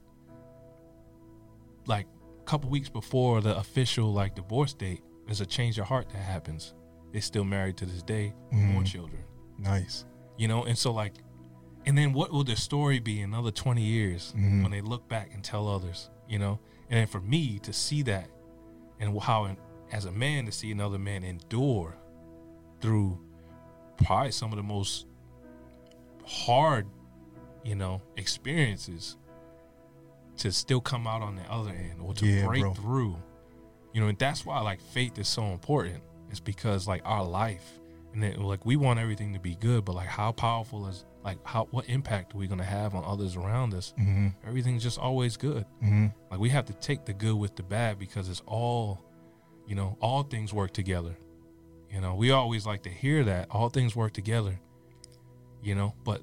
[1.85, 2.07] like
[2.39, 6.17] a couple weeks before the official like divorce date, there's a change of heart that
[6.19, 6.73] happens.
[7.11, 8.85] They're still married to this day, more Mhm.
[8.85, 9.23] children
[9.57, 10.05] Nice.
[10.37, 11.13] you know and so like
[11.85, 14.61] and then what will the story be in another 20 years Mhm.
[14.63, 16.59] when they look back and tell others you know
[16.89, 18.29] and then for me to see that
[18.99, 19.55] and how
[19.91, 21.95] as a man to see another man endure
[22.81, 23.17] through
[23.97, 25.05] probably some of the most
[26.25, 26.87] hard
[27.63, 29.17] you know experiences
[30.37, 32.73] to still come out on the other end or to Yeah, break bro.
[32.73, 33.17] through
[33.93, 37.78] you know and that's why like faith is so important it's because like our life
[38.13, 41.37] and then like we want everything to be good but like how powerful is like
[41.45, 43.93] how what impact are we going to have on others around us?
[43.97, 45.65] Hmm everything's just always good.
[45.81, 49.03] Hmm like we have to take the good with the bad because it's all
[49.67, 51.15] you know all things work together.
[51.91, 54.59] You know we always like to hear that all things work together
[55.61, 56.21] you know but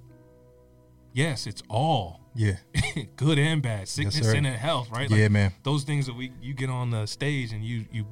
[1.12, 2.56] yes it's all Yeah.
[3.16, 3.88] good and bad.
[3.88, 4.34] Sickness sir.
[4.36, 5.10] and health right?
[5.10, 5.52] Like yeah, man.
[5.62, 8.06] those things that we you get on the stage and you you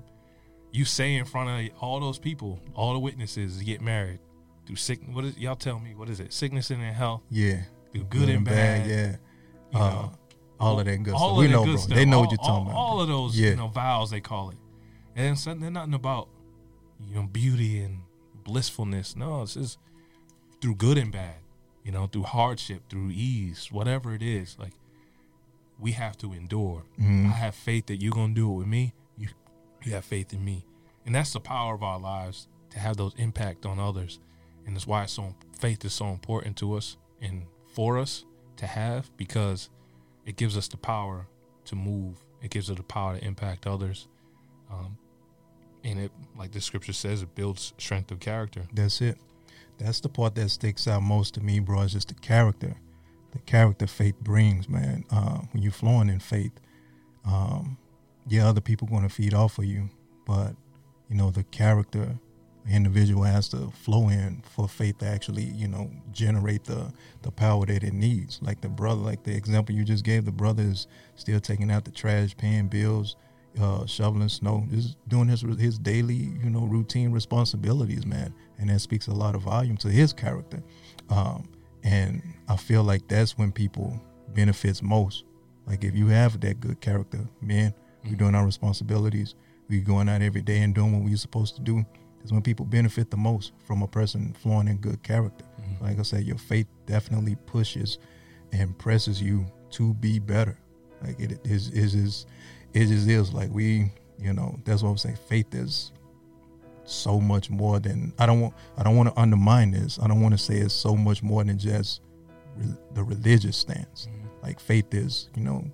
[0.75, 4.19] you say in front of all those people all the witnesses get married
[4.67, 7.63] through sick what is y'all tell me what is it sickness and health Yeah.
[7.93, 9.17] through good, and bad, Yeah.
[9.73, 10.13] you Uh, know
[10.61, 11.37] all of that good stuff.
[11.37, 11.77] We know, bro.
[11.77, 12.75] stuff, They know all, what you're talking all, about.
[12.77, 13.51] all of those Yeah.
[13.51, 14.59] you know vows they call it
[15.17, 16.29] and it's they're nothing about
[17.09, 18.01] you know beauty and
[18.45, 19.79] blissfulness no it's just
[20.61, 21.37] through good and bad
[21.85, 24.73] you know through hardship through ease whatever it is like
[25.79, 27.27] we have to endure Mhm.
[27.27, 28.93] I have faith that you're gonna do it with me.
[29.85, 30.65] You have faith in me,
[31.05, 34.19] and that's the power of our lives to have those impact on others,
[34.67, 37.43] and that's why so faith is so important to us and
[37.75, 38.25] for us
[38.57, 39.69] to have because
[40.25, 41.27] it gives us the power
[41.67, 42.17] to move.
[42.43, 44.09] It gives us the power to impact others,
[44.71, 44.97] um,
[45.83, 48.63] and it like the scripture says, it builds strength of character.
[48.73, 49.19] That's it.
[49.79, 51.83] That's the part that sticks out most to me, bro.
[51.83, 52.77] Is just the character,
[53.33, 55.05] the character faith brings, man.
[55.11, 56.53] Uh, when you're flowing in faith,
[57.27, 57.77] um,
[58.29, 59.89] yeah, other people going to feed off of you,
[60.27, 60.55] but
[61.09, 62.19] you know the character
[62.71, 67.67] individual has to flow in for faith to actually, you know, generate the the power
[67.67, 68.41] that it needs.
[68.43, 71.85] Like the brother, like the example you just gave, the brother is still taking out
[71.85, 73.17] the trash, paying bills,
[73.61, 78.35] uh, shoveling snow, just doing his his daily, you know, routine responsibilities, man.
[78.59, 80.63] And that speaks a lot of volume to his character.
[81.11, 81.49] Um,
[81.83, 85.25] and I feel like that's when people benefits most.
[85.67, 87.75] Like if you have that good character, man.
[88.05, 89.35] We're doing our responsibilities,
[89.69, 91.85] We're going out every day and doing what we're supposed to do.
[92.25, 95.45] Is when people benefit the most from a person flowing in good character.
[95.61, 95.85] Mm-hmm.
[95.85, 97.99] Like I said, your faith definitely pushes
[98.53, 100.59] and presses you to be better.
[101.03, 102.27] Like it is is is
[102.73, 105.19] it just is like we, you know, that's what I'm saying.
[105.29, 105.93] Faith is
[106.85, 108.55] so much more than I don't want.
[108.79, 109.99] I don't want to undermine this.
[110.03, 112.01] I don't want to say it's so much more than just
[112.57, 114.09] re- the religious stance.
[114.11, 114.27] Mm-hmm.
[114.43, 115.65] Like faith is, you know,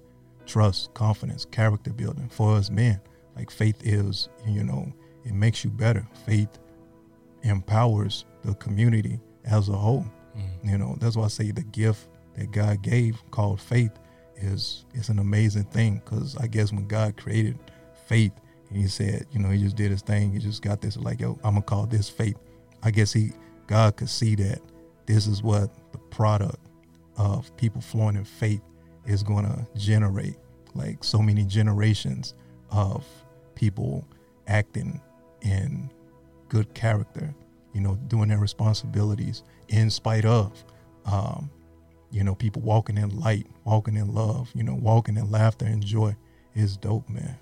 [0.50, 3.00] trust, confidence, character building for us men.
[3.36, 4.92] Like faith is, you know,
[5.24, 6.06] it makes you better.
[6.26, 6.58] Faith
[7.42, 10.04] empowers the community as a whole.
[10.36, 10.68] Mm-hmm.
[10.68, 13.92] You know, that's why I say the gift that God gave called faith
[14.36, 17.58] is is an amazing thing because I guess when God created
[18.06, 18.32] faith
[18.68, 20.32] and he said, you know, he just did his thing.
[20.32, 22.36] He just got this like, yo, I'm gonna call this faith.
[22.82, 23.32] I guess he
[23.66, 24.60] God could see that
[25.06, 26.58] this is what the product
[27.16, 28.62] of people flowing in faith
[29.10, 30.36] is gonna generate.
[30.74, 32.34] Like so many generations
[32.70, 33.04] of
[33.54, 34.06] people
[34.46, 35.00] acting
[35.42, 35.90] in
[36.48, 37.34] good character,
[37.72, 40.64] you know, doing their responsibilities in spite of
[41.06, 41.50] um,
[42.10, 45.84] you know, people walking in light, walking in love, you know, walking in laughter and
[45.84, 46.14] joy
[46.54, 47.36] is dope, man.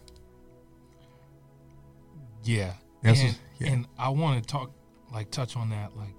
[2.45, 2.75] Yeah.
[3.03, 3.69] That's and, yeah.
[3.69, 4.71] and I want to talk,
[5.13, 6.15] like, touch on that, like,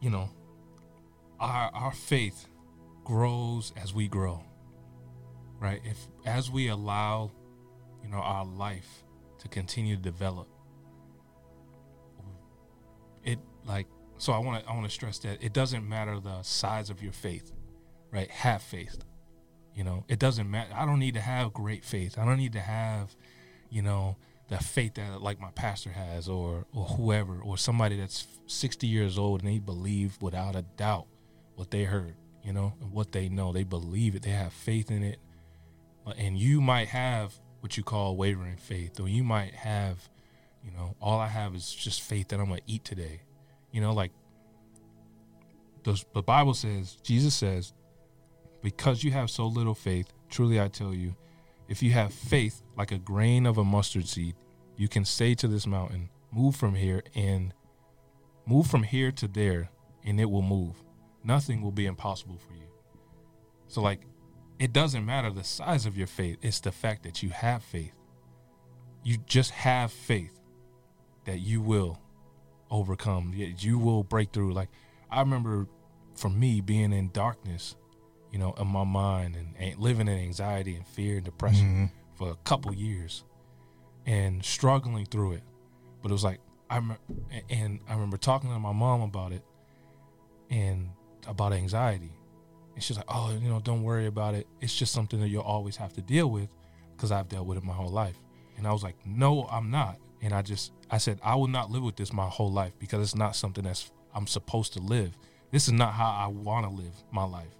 [0.00, 0.30] you know,
[1.38, 2.46] our our faith
[3.04, 4.42] grows as we grow,
[5.60, 5.80] right?
[5.84, 7.30] If as we allow,
[8.02, 9.04] you know, our life
[9.38, 10.48] to continue to develop,
[13.24, 13.86] it like
[14.18, 17.02] so I want to I want to stress that it doesn't matter the size of
[17.02, 17.52] your faith,
[18.12, 18.30] right?
[18.30, 19.04] Have faith.
[19.74, 20.72] You know, it doesn't matter.
[20.74, 22.18] I don't need to have great faith.
[22.18, 23.16] I don't need to have,
[23.70, 24.16] you know,
[24.48, 29.16] the faith that like my pastor has or or whoever or somebody that's 60 years
[29.16, 31.06] old and they believe without a doubt
[31.54, 33.52] what they heard, you know, what they know.
[33.52, 34.22] They believe it.
[34.22, 35.18] They have faith in it.
[36.16, 40.08] And you might have what you call wavering faith or you might have,
[40.64, 43.22] you know, all I have is just faith that I'm going to eat today
[43.72, 44.12] you know, like
[45.82, 47.72] the, the Bible says, Jesus says,
[48.62, 51.16] because you have so little faith, truly I tell you,
[51.68, 54.36] if you have faith like a grain of a mustard seed,
[54.76, 57.52] you can say to this mountain, move from here and
[58.46, 59.70] move from here to there,
[60.04, 60.76] and it will move.
[61.24, 62.68] Nothing will be impossible for you.
[63.68, 64.00] So, like,
[64.58, 67.94] it doesn't matter the size of your faith, it's the fact that you have faith.
[69.02, 70.38] You just have faith
[71.24, 71.98] that you will
[72.70, 73.32] overcome.
[73.34, 74.52] You will break through.
[74.52, 74.68] Like
[75.10, 75.66] I remember,
[76.14, 77.76] for me being in darkness,
[78.30, 81.84] you know, in my mind and, living in anxiety and fear and depression mm-hmm.
[82.14, 83.24] for a couple years,
[84.06, 85.42] and struggling through it.
[86.02, 86.96] But it was like I am
[87.50, 89.42] and I remember talking to my mom about it,
[90.50, 90.90] and
[91.26, 92.12] about anxiety,
[92.74, 94.46] and she's like, "Oh, you know, don't worry about it.
[94.60, 96.48] It's just something that you'll always have to deal with,
[96.96, 98.16] because I've dealt with it my whole life."
[98.56, 101.70] And I was like, "No, I'm not." And I just I said I will not
[101.70, 105.16] live with this my whole life because it's not something that's I'm supposed to live.
[105.50, 107.58] This is not how I want to live my life.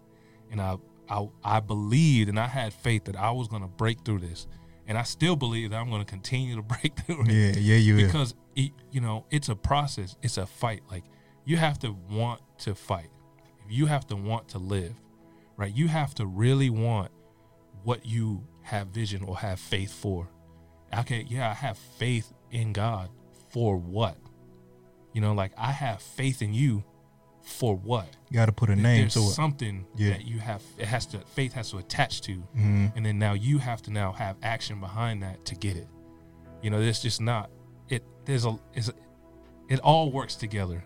[0.50, 0.76] And I
[1.08, 4.46] I I believed and I had faith that I was going to break through this.
[4.86, 7.28] And I still believe that I'm going to continue to break through it.
[7.28, 10.16] Yeah, yeah, you because it, you know, it's a process.
[10.22, 10.82] It's a fight.
[10.90, 11.04] Like
[11.44, 13.10] you have to want to fight.
[13.72, 14.94] You have to want to live.
[15.56, 15.74] Right?
[15.74, 17.10] You have to really want
[17.84, 20.28] what you have vision or have faith for.
[20.96, 23.08] Okay, yeah, I have faith in God
[23.50, 24.16] for what?
[25.12, 26.84] You know, like I have faith in you
[27.42, 28.06] for what?
[28.30, 29.30] You got to put a name There's to it.
[29.30, 30.10] something yeah.
[30.10, 30.62] that you have.
[30.78, 31.18] It has to.
[31.18, 32.86] Faith has to attach to, mm-hmm.
[32.94, 35.88] and then now you have to now have action behind that to get it.
[36.62, 37.50] You know, there's just not.
[37.88, 38.92] It there's a is
[39.68, 40.84] it all works together.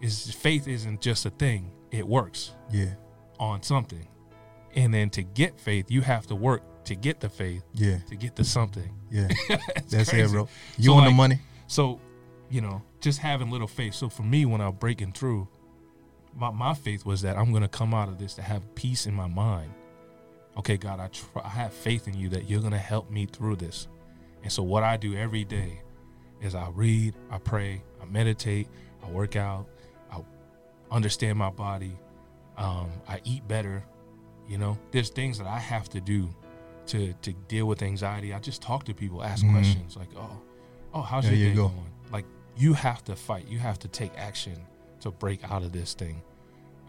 [0.00, 1.72] Is faith isn't just a thing.
[1.90, 2.52] It works.
[2.70, 2.94] Yeah.
[3.38, 4.06] On something,
[4.74, 7.62] and then to get faith, you have to work to get the faith.
[7.72, 7.98] Yeah.
[8.08, 8.94] To get the something.
[9.10, 9.28] Yeah.
[9.88, 10.22] That's crazy.
[10.22, 10.48] it, bro.
[10.76, 11.38] You so want like, the money?
[11.66, 12.00] So,
[12.50, 13.94] you know, just having little faith.
[13.94, 15.48] So for me, when I'm breaking through,
[16.36, 19.06] my, my faith was that I'm going to come out of this to have peace
[19.06, 19.72] in my mind.
[20.56, 23.26] Okay, God, I, try, I have faith in you that you're going to help me
[23.26, 23.88] through this.
[24.42, 25.82] And so what I do every day
[26.40, 28.68] is I read, I pray, I meditate,
[29.04, 29.66] I work out,
[30.90, 31.98] understand my body,
[32.56, 33.84] um, I eat better.
[34.48, 36.28] You know, there's things that I have to do
[36.86, 38.34] to to deal with anxiety.
[38.34, 39.54] I just talk to people, ask mm-hmm.
[39.54, 40.40] questions like, "Oh,
[40.94, 41.68] oh, how's there your day go.
[41.68, 41.86] going?
[42.12, 42.24] like
[42.56, 43.46] you have to fight.
[43.48, 44.56] You have to take action
[45.00, 46.22] to break out of this thing.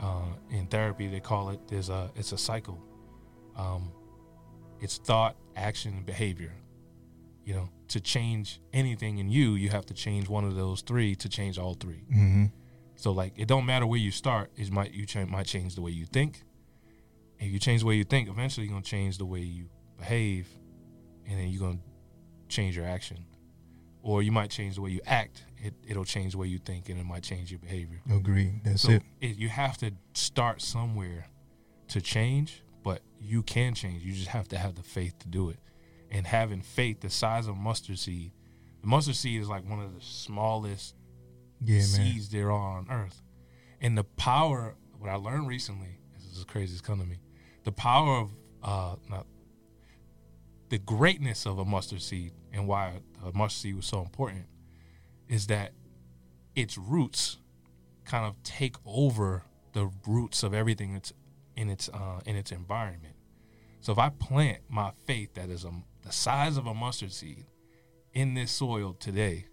[0.01, 2.81] Uh, in therapy, they call it there's a it's a cycle.
[3.55, 3.91] Um,
[4.79, 6.53] it's thought, action, and behavior.
[7.45, 11.15] You know, to change anything in you, you have to change one of those three
[11.15, 12.45] to change all 3 Mm-hmm.
[13.01, 14.51] So like, it don't matter where you start.
[14.55, 16.43] It might you cha- might change the way you think.
[17.39, 20.47] If you change the way you think, eventually you're gonna change the way you behave,
[21.27, 21.79] and then you're gonna
[22.47, 23.25] change your action.
[24.03, 25.43] Or you might change the way you act.
[25.57, 28.01] It it'll change the way you think, and it might change your behavior.
[28.11, 28.61] Agree.
[28.63, 29.03] That's So it.
[29.19, 31.25] it, you have to start somewhere
[31.87, 34.03] to change, but you can change.
[34.03, 35.57] You just have to have the faith to do it.
[36.11, 38.31] And having faith the size of mustard seed.
[38.81, 40.93] The mustard seed is like one of the smallest
[41.63, 43.21] Yeah, seeds there are on earth.
[43.79, 47.17] And the power, what I learned recently, this is crazy, it's come to me.
[47.63, 48.31] The power of,
[48.63, 49.27] uh, not,
[50.69, 54.45] the greatness of a mustard seed and why a mustard seed was so important
[55.27, 55.73] is that
[56.55, 57.37] its roots
[58.05, 59.43] kind of take over
[59.73, 61.13] the roots of everything that's
[61.55, 63.15] in its uh, in its environment.
[63.79, 65.71] So if I plant my faith that is a,
[66.03, 67.45] the size of a mustard seed
[68.13, 69.45] in this soil today,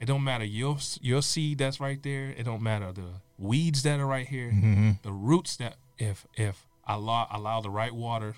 [0.00, 2.30] it don't matter your your seed that's right there.
[2.36, 4.50] It don't matter the weeds that are right here.
[4.50, 4.90] Mm-hmm.
[5.02, 8.36] The roots that if if I allow, allow the right water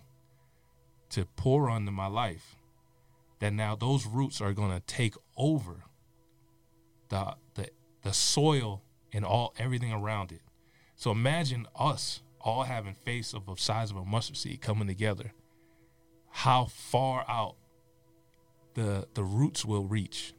[1.11, 2.57] to pour onto my life,
[3.41, 5.85] then now those roots are gonna take over
[7.09, 7.69] the the
[8.03, 8.83] the soil
[9.13, 10.41] and all everything around it.
[10.97, 15.33] So imagine us all having faith of the size of a mustard seed coming together.
[16.31, 17.57] How far out
[18.75, 20.33] the the roots will reach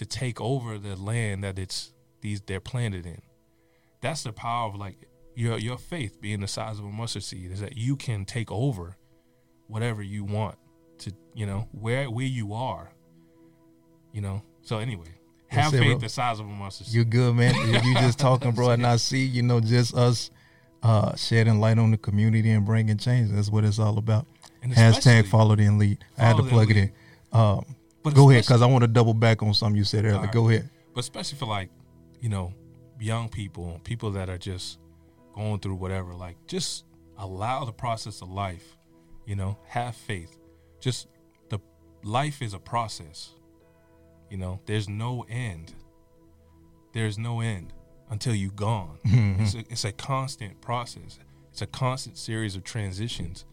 [0.00, 1.92] to take over the land that it's
[2.22, 3.20] these they're planted in.
[4.00, 4.96] That's the power of like
[5.34, 8.50] your your faith being the size of a mustard seed is that you can take
[8.50, 8.96] over
[9.66, 10.56] whatever you want
[11.00, 12.90] to you know where where you are.
[14.14, 14.42] You know.
[14.62, 15.08] So anyway,
[15.48, 16.96] have That's faith the size of a mustard seed.
[16.96, 17.54] You good, man?
[17.84, 20.30] You- you just talking, bro, and I see, you know, just us
[20.82, 23.32] uh, shedding light on the community and bringing change.
[23.32, 24.26] That's what it's all about.
[24.62, 25.98] And Hashtag follow the lead.
[26.16, 26.92] I had to plug it in.
[27.32, 27.64] Um,
[28.02, 30.20] But go ahead, because I want to double back on something you said earlier.
[30.20, 30.32] Right.
[30.32, 30.70] Go ahead.
[30.94, 31.70] but especially for like
[32.20, 32.54] you know
[32.98, 34.78] young people people that are just
[35.34, 36.84] going through whatever like just
[37.18, 38.76] allow the process of life
[39.26, 40.36] you know have faith.
[40.80, 41.08] Just
[41.50, 41.58] the
[42.02, 43.34] life is a process
[44.30, 44.60] you know?
[44.64, 45.74] There's no end.
[46.92, 47.74] There's no end
[48.08, 48.98] until you're gone.
[49.10, 49.42] Mm-hmm.
[49.42, 51.18] It's, a, it's a constant process.
[51.50, 53.44] It's a constant series of transitions.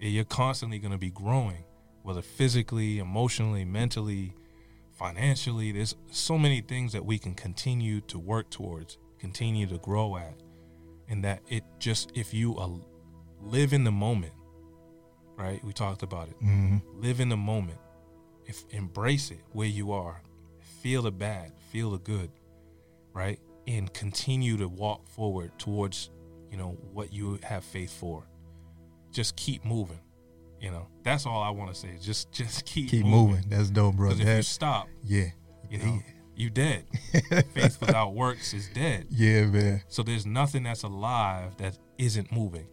[0.00, 1.64] And you're constantly going to be growing
[2.02, 4.34] whether physically emotionally mentally
[4.92, 10.16] financially there's so many things that we can continue to work towards continue to grow
[10.16, 10.34] at
[11.08, 12.68] and that it just if you uh,
[13.42, 14.32] live in the moment
[15.36, 15.64] right?
[15.64, 16.36] We talked about it.
[16.40, 17.78] Hmm live in the moment.
[18.44, 20.22] If embrace it where you are.
[20.82, 22.30] Feel the bad feel the good
[23.12, 23.38] right?
[23.66, 26.10] And continue to walk forward towards
[26.50, 28.26] you know what you have faith for.
[29.12, 30.00] Just keep moving
[30.60, 33.44] you know that's all i want to say just just keep Keep moving.
[33.48, 34.10] That's dope, bro.
[34.10, 35.26] because if you stop yeah.
[35.70, 35.98] you know
[36.36, 36.84] you dead
[37.54, 39.82] faith without works is dead Yeah, man.
[39.88, 42.66] so there's nothing that's alive that isn't moving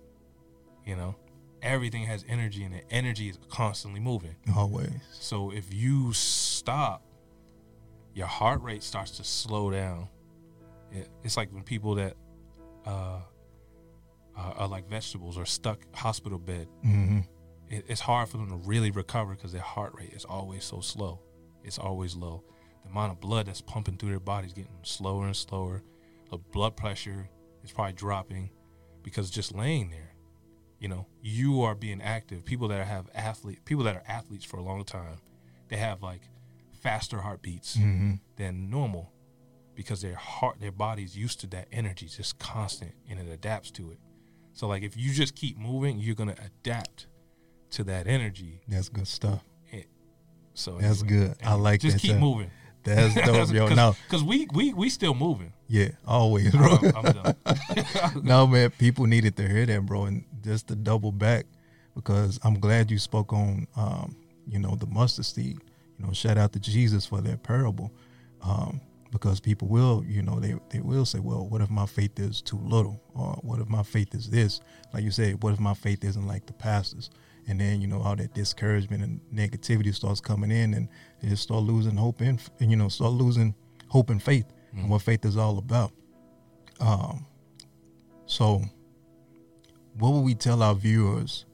[0.85, 1.15] you know
[1.61, 4.89] everything has energy and the energy is constantly moving Always.
[5.11, 7.03] so if you stop,
[8.13, 10.07] your heart rate starts to slow down.
[10.91, 12.13] It, it's like when people that
[12.85, 13.19] uh,
[14.35, 16.67] are, are like vegetables or stuck hospital bed.
[16.83, 17.19] hmm
[17.69, 20.81] It, it's hard for them to really recover because their heart rate is always so
[20.81, 21.19] slow.
[21.63, 22.43] It's always low.
[22.83, 25.83] The amount of blood that's pumping through their body is getting slower and slower.
[26.29, 27.29] The blood pressure
[27.63, 28.49] is probably dropping
[29.03, 30.13] because just laying there,
[30.79, 32.45] you know, you are being active.
[32.45, 35.17] People that have athlete, people that are athletes for a long time,
[35.67, 36.21] they have like
[36.81, 39.11] faster heartbeats hmm than normal
[39.73, 43.91] because their heart, their body's used to that energy, just constant, and it adapts to
[43.91, 43.99] it.
[44.53, 47.07] So like if you just keep moving, you're gonna adapt
[47.77, 48.59] to that energy.
[48.67, 49.43] That's good stuff.
[50.57, 51.35] So That's anyway, good.
[51.45, 52.19] I like just that, keep too.
[52.19, 52.49] moving.
[52.83, 53.67] That's dope, yo.
[53.67, 55.53] No, because we we we still moving.
[55.67, 56.77] yeah, always, bro.
[56.81, 57.35] I'm, I'm done.
[58.23, 60.05] no, man, people needed to hear that, bro.
[60.05, 61.45] And just to double back,
[61.93, 64.15] because I'm glad you spoke on, um,
[64.49, 65.59] you know, the mustard seed.
[65.99, 67.91] You know, shout out to Jesus for that parable,
[68.41, 72.19] um, because people will, you know, they they will say, well, what if my faith
[72.19, 74.59] is too little, or what if my faith is this?
[74.91, 77.11] Like you said, what if my faith isn't like the pastors?
[77.47, 80.89] And then you know all that discouragement and negativity starts coming in, and
[81.21, 83.55] they just start losing hope in, and you know, start losing
[83.87, 85.91] hope and faith, and what faith is all about.
[86.79, 87.25] Um,
[88.25, 88.61] so,
[89.97, 91.45] what would we tell our viewers?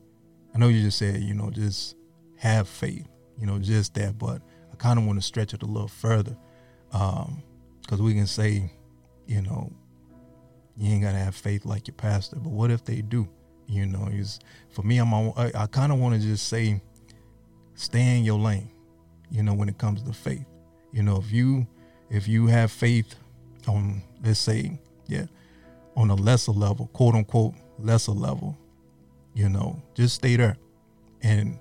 [0.53, 1.95] I know you just said, you know, just
[2.37, 3.07] have faith,
[3.39, 4.41] you know, just that, but
[4.71, 6.35] I kind of want to stretch it a little further.
[6.91, 8.71] because we can say,
[9.27, 9.71] you know,
[10.75, 12.37] you ain't gotta have faith like your pastor.
[12.37, 13.27] But what if they do?
[13.73, 14.07] You know,
[14.69, 16.79] for me, I'm on, I, I kind of want to just say,
[17.75, 18.69] stay in your lane.
[19.31, 20.45] You know, when it comes to faith,
[20.91, 21.65] you know, if you
[22.09, 23.15] if you have faith
[23.67, 25.25] on, let's say, yeah,
[25.95, 28.55] on a lesser level, quote unquote lesser level,
[29.33, 30.57] you know, just stay there,
[31.23, 31.57] and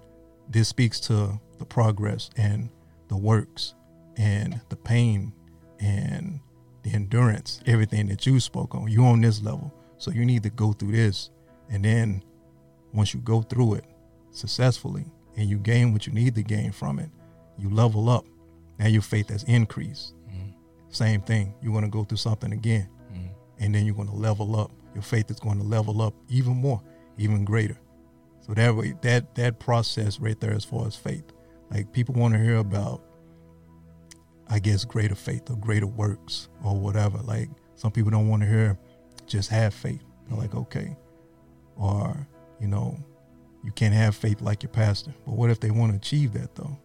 [0.51, 2.69] this speaks to the progress and
[3.09, 3.75] the works
[4.19, 5.33] and the pain
[5.81, 6.41] and
[6.83, 8.89] the endurance, everything that you spoke on.
[8.89, 9.73] You on this level.
[9.99, 11.31] So you need to go through this.
[11.73, 12.23] And then
[12.93, 13.85] once you go through it
[14.31, 15.07] successfully
[15.37, 17.11] and you gain what you need to gain from it,
[17.59, 18.27] you level up.
[18.79, 20.15] Now your faith has increased.
[20.31, 20.51] Mm-hmm.
[20.91, 21.55] Same thing.
[21.63, 22.89] You're going to go through something again.
[23.11, 23.65] Mm-hmm.
[23.65, 24.71] And then you're going to level up.
[24.95, 26.83] Your faith is going to level up even more,
[27.17, 27.79] even greater.
[28.47, 31.25] So that way, that that process right there, as far as faith,
[31.71, 33.03] like people want to hear about
[34.49, 37.19] I guess greater faith or greater works or whatever.
[37.19, 38.79] Like some people don't want to hear
[39.27, 40.03] just have faith.
[40.29, 40.95] They're like, okay.
[41.77, 42.27] Or,
[42.61, 42.99] you know,
[43.65, 45.13] you can't have faith like your pastor.
[45.25, 46.77] But what if they want to achieve that though?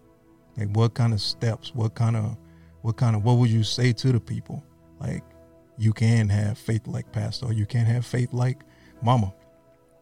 [0.57, 2.37] Like what kind of steps, what kind of
[2.81, 4.63] what kind of what would you say to the people?
[4.99, 5.23] Like
[5.77, 8.63] you can have faith like pastor or you can't have faith like
[9.01, 9.33] mama.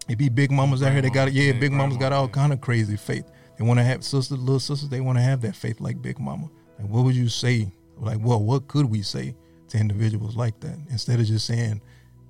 [0.07, 2.61] It be big mamas out here that got yeah, big mamas got all kind of
[2.61, 3.25] crazy faith.
[3.57, 6.19] They want to have sisters, little sisters, they want to have that faith like big
[6.19, 6.49] mama.
[6.77, 7.71] Like, what would you say?
[7.97, 9.35] Like, well, what could we say
[9.69, 11.81] to individuals like that instead of just saying,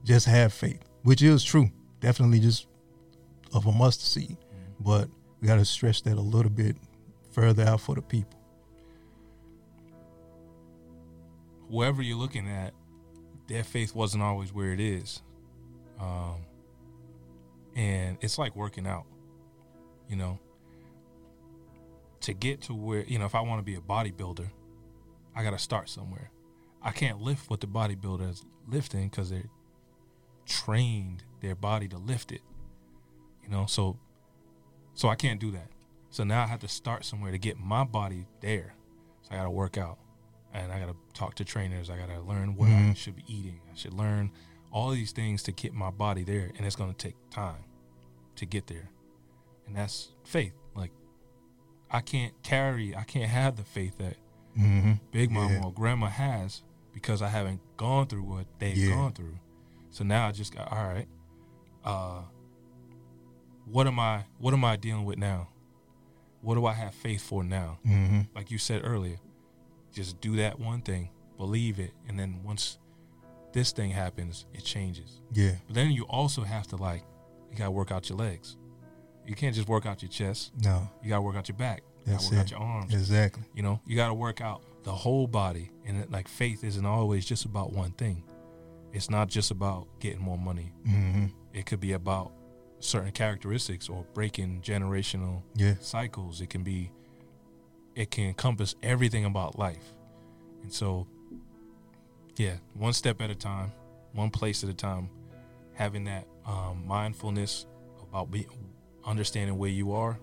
[0.03, 1.69] just have faith, which is true,
[1.99, 2.67] definitely just
[3.53, 4.37] of a must see,
[4.79, 5.09] but
[5.41, 6.75] we got to stretch that a little bit
[7.31, 8.39] further out for the people.
[11.69, 12.73] Whoever you're looking at,
[13.47, 15.21] their faith wasn't always where it is,
[15.99, 16.45] um,
[17.75, 19.05] and it's like working out,
[20.09, 20.39] you know
[22.25, 24.49] to get to where you know if I want to be a bodybuilder,
[25.35, 26.31] I got to start somewhere.
[26.81, 29.49] I can't lift what the bodybuilder is lifting because they're
[30.45, 32.41] trained their body to lift it.
[33.43, 33.97] You know, so
[34.93, 35.67] so I can't do that.
[36.09, 38.73] So now I have to start somewhere to get my body there.
[39.21, 39.97] So I got to work out,
[40.53, 41.89] and I got to talk to trainers.
[41.89, 42.91] I got to learn what mm-hmm.
[42.91, 43.61] I should be eating.
[43.71, 44.31] I should learn
[44.71, 47.63] all these things to get my body there, and it's going to take time
[48.37, 48.89] to get there,
[49.67, 50.53] and that's faith.
[50.75, 50.91] Like
[51.91, 54.17] I can't carry, I can't have the faith that
[54.57, 54.93] mm-hmm.
[55.11, 55.63] Big Mama yeah.
[55.63, 58.95] or Grandma has because I haven't gone through what they've yeah.
[58.95, 59.37] gone through.
[59.91, 61.07] So now I just got all right.
[61.85, 62.21] Uh,
[63.65, 64.25] what am I?
[64.39, 65.49] What am I dealing with now?
[66.41, 67.79] What do I have faith for now?
[67.87, 68.21] Mm-hmm.
[68.35, 69.17] Like you said earlier,
[69.93, 72.77] just do that one thing, believe it, and then once
[73.53, 75.21] this thing happens, it changes.
[75.31, 75.53] Yeah.
[75.67, 77.03] But then you also have to like,
[77.49, 78.57] you gotta work out your legs.
[79.27, 80.51] You can't just work out your chest.
[80.63, 80.87] No.
[81.01, 81.81] You got to work out your back.
[82.05, 82.39] You got to work it.
[82.39, 82.93] out your arms.
[82.93, 83.43] Exactly.
[83.55, 85.71] You know, you got to work out the whole body.
[85.85, 88.23] And it, like faith isn't always just about one thing.
[88.93, 90.71] It's not just about getting more money.
[90.87, 91.25] Mm-hmm.
[91.55, 92.33] It could be about
[92.81, 95.75] certain characteristics or breaking generational yeah.
[95.79, 96.41] cycles.
[96.41, 96.91] It can be,
[97.95, 99.93] it can encompass everything about life.
[100.63, 101.07] And so,
[102.35, 103.71] yeah, one step at a time,
[104.11, 105.09] one place at a time,
[105.73, 107.67] having that um, mindfulness
[108.03, 108.49] about being
[109.05, 110.19] understanding where you are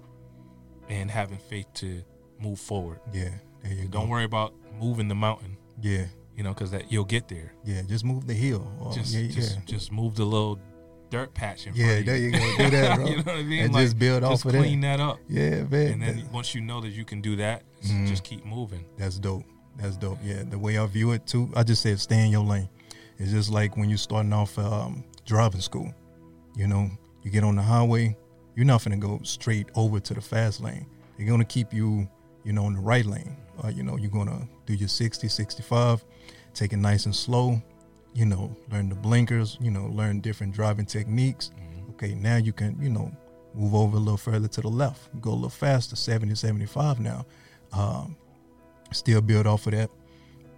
[0.91, 2.03] and having faith to
[2.39, 3.01] move forward.
[3.11, 3.31] Yeah,
[3.63, 4.07] Don't go.
[4.07, 5.57] worry about moving the mountain.
[5.81, 6.05] Yeah,
[6.37, 7.55] you know, because that you'll get there.
[7.65, 8.71] Yeah, just move the hill.
[8.81, 9.63] Or, just, yeah, just, yeah.
[9.65, 10.61] just move the little
[11.13, 12.25] dirt patch in yeah, front there you.
[12.27, 12.57] you go.
[12.59, 13.07] Do that, bro.
[13.07, 13.65] you know what I mean?
[13.65, 14.99] And like, just build just off of that, Just clean that.
[15.01, 15.19] up.
[15.29, 15.93] Yeah, man.
[15.93, 18.09] And then once you know that you can do that, Mhm.
[18.09, 18.85] just keep moving.
[18.97, 19.45] That's dope.
[19.77, 20.19] That's dope.
[20.25, 22.69] Yeah, the way I view it too, I just said stay in your lane.
[23.19, 25.93] It's just like when you're starting off um, driving school.
[26.57, 26.91] You know,
[27.23, 28.17] you get on the highway,
[28.57, 30.87] you're not gonna go straight over to the fast lane.
[31.17, 32.09] They're gonna keep you,
[32.45, 33.37] you know, in the right lane.
[33.63, 36.05] Uh, you know, you're gonna do your 60, 65,
[36.55, 37.63] take it nice and slow.
[38.15, 39.59] You know, learn the blinkers.
[39.61, 41.51] You know, learn different driving techniques.
[41.91, 43.13] Okay, now you can, you know,
[43.55, 47.27] move over a little further to the left, go a little faster, 70, 75 now.
[47.73, 48.17] Um,
[48.93, 49.91] still build off of that.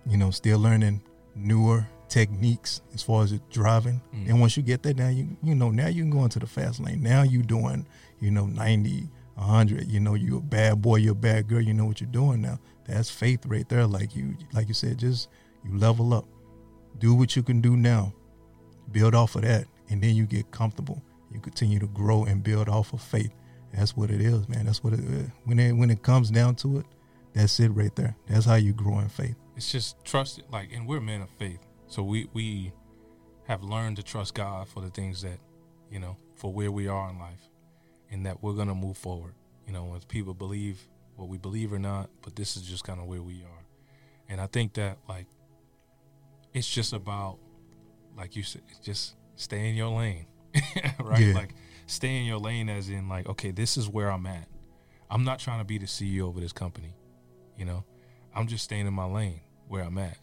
[0.06, 1.02] You know, still learning
[1.34, 4.00] newer techniques as far as driving.
[4.14, 4.28] Mm.
[4.28, 6.46] And once you get there, now you you know now you can go into the
[6.46, 7.02] fast lane.
[7.02, 7.86] Now you're doing
[8.20, 9.88] you know 90, 100.
[9.88, 11.60] You know you a bad boy, you're a bad girl.
[11.60, 12.58] You know what you're doing now.
[12.86, 13.86] That's faith right there.
[13.86, 15.28] Like you like you said, just
[15.64, 16.26] you level up,
[16.98, 18.12] do what you can do now,
[18.92, 21.02] build off of that, and then you get comfortable.
[21.30, 23.32] You continue to grow and build off of faith.
[23.72, 24.66] That's what it is, man.
[24.66, 25.28] That's what it is.
[25.44, 26.86] When it when it comes down to it,
[27.32, 28.16] that's it right there.
[28.28, 29.34] That's how you grow in faith.
[29.56, 30.44] It's just trust it.
[30.50, 32.72] Like, and we're men of faith, so we we
[33.48, 35.38] have learned to trust God for the things that
[35.90, 37.48] you know for where we are in life,
[38.10, 39.34] and that we're gonna move forward.
[39.66, 40.80] You know, when people believe
[41.16, 43.64] what we believe or not, but this is just kind of where we are,
[44.28, 45.26] And I think that like
[46.54, 47.38] it's just about
[48.16, 50.26] like you said, just stay in your lane.
[51.00, 51.20] right?
[51.20, 51.34] Yeah.
[51.34, 51.54] Like
[51.86, 54.48] stay in your lane as in like, okay, this is where I'm at.
[55.10, 56.94] I'm not trying to be the CEO of this company.
[57.56, 57.84] You know,
[58.34, 60.18] I'm just staying in my lane where I'm at.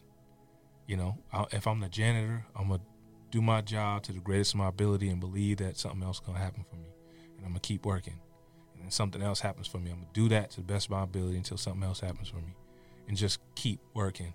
[0.88, 2.82] You know, I, if I'm the janitor, I'm gonna
[3.29, 6.25] do my job to the greatest of my ability and believe that something else is
[6.25, 6.89] gonna happen for me,
[7.38, 8.19] and I'm gonna keep working.
[8.73, 10.91] And then something else happens for me, I'm gonna do that to the best of
[10.91, 12.55] my ability until something else happens for me,
[13.07, 14.34] and just keep working.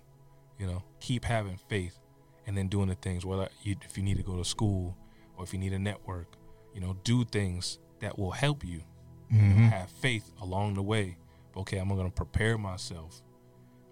[0.59, 1.99] You know, keep having faith,
[2.47, 3.25] and then doing the things.
[3.25, 4.97] Whether you, if you need to go to school
[5.37, 6.27] or if you need a network,
[6.73, 8.81] you know, do things that will help you.
[9.29, 9.69] You know, Mhm.
[9.71, 11.17] have faith along the way.
[11.55, 13.21] Okay, I'm gonna prepare myself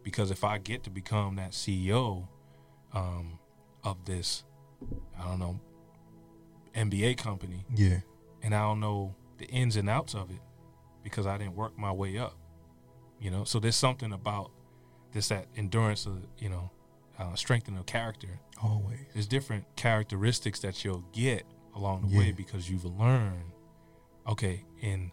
[0.03, 2.27] because if I get to become that CEO
[2.93, 3.37] um,
[3.83, 4.45] of this,
[5.19, 5.59] I don't know,
[6.73, 7.99] MBA company, Yeah.
[8.41, 10.39] and I don't know the ins and outs of it
[11.03, 12.37] because I didn't work my way up,
[13.19, 13.43] you know.
[13.43, 14.51] So there's something about
[15.15, 16.69] this that endurance of you know,
[17.17, 18.27] uh, strengthening of character.
[18.61, 18.99] Always.
[19.13, 21.43] There's different characteristics that you'll get
[21.73, 22.19] along the Yeah.
[22.19, 23.51] way because you've learned.
[24.27, 25.09] Okay, and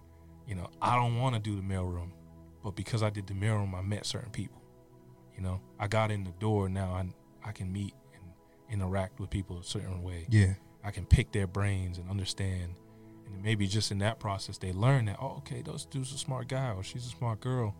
[0.46, 2.11] you know, I don't want to do the mailroom,
[2.64, 4.61] but because I did the mailroom, I met certain people.
[5.36, 6.68] You know, I got in the door.
[6.68, 8.24] Now I I can meet and
[8.68, 10.26] interact with people a certain way.
[10.28, 10.55] Yeah.
[10.84, 12.74] I can pick their brains and understand.
[13.26, 16.48] And maybe just in that process, they learn that, oh, okay, those dude's a smart
[16.48, 17.74] guy or she's a smart girl.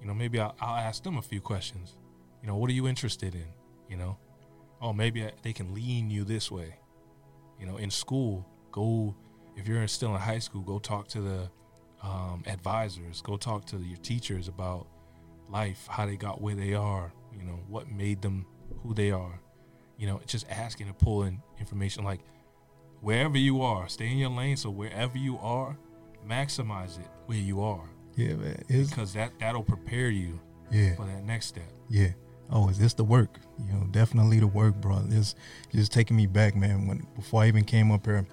[0.00, 1.96] You know, maybe I'll, I'll ask them a few questions.
[2.42, 3.46] You know, what are you interested in?
[3.88, 4.16] You know,
[4.80, 6.76] oh, maybe I, they can lean you this way.
[7.58, 9.14] You know, in school, go,
[9.56, 11.50] if you're still in high school, go talk to the
[12.02, 14.86] um, advisors, go talk to your teachers about
[15.50, 18.46] life, how they got where they are, you know, what made them
[18.82, 19.38] who they are.
[19.98, 22.20] You know, just asking and pulling information like,
[23.02, 24.56] wherever you are, stay in your lane.
[24.56, 25.76] So wherever you are,
[26.26, 27.88] maximize it where you are
[28.20, 28.64] Yeah, man.
[28.68, 30.38] It's because that that'll prepare you
[30.70, 30.94] yeah.
[30.94, 31.70] for that next step.
[31.88, 32.08] Yeah.
[32.50, 33.38] Oh, is this the work?
[33.58, 35.02] You know, definitely the work, bro.
[35.08, 35.34] It's
[35.72, 36.86] just taking me back, man.
[36.86, 38.26] When before I even came up here,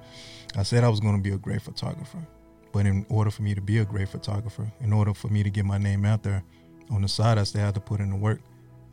[0.56, 2.26] I said I was going to be a great photographer.
[2.74, 5.50] But in order for me to be a great photographer, in order for me to
[5.50, 6.44] get my name out there,
[6.90, 8.40] on the side I still have to put in the work.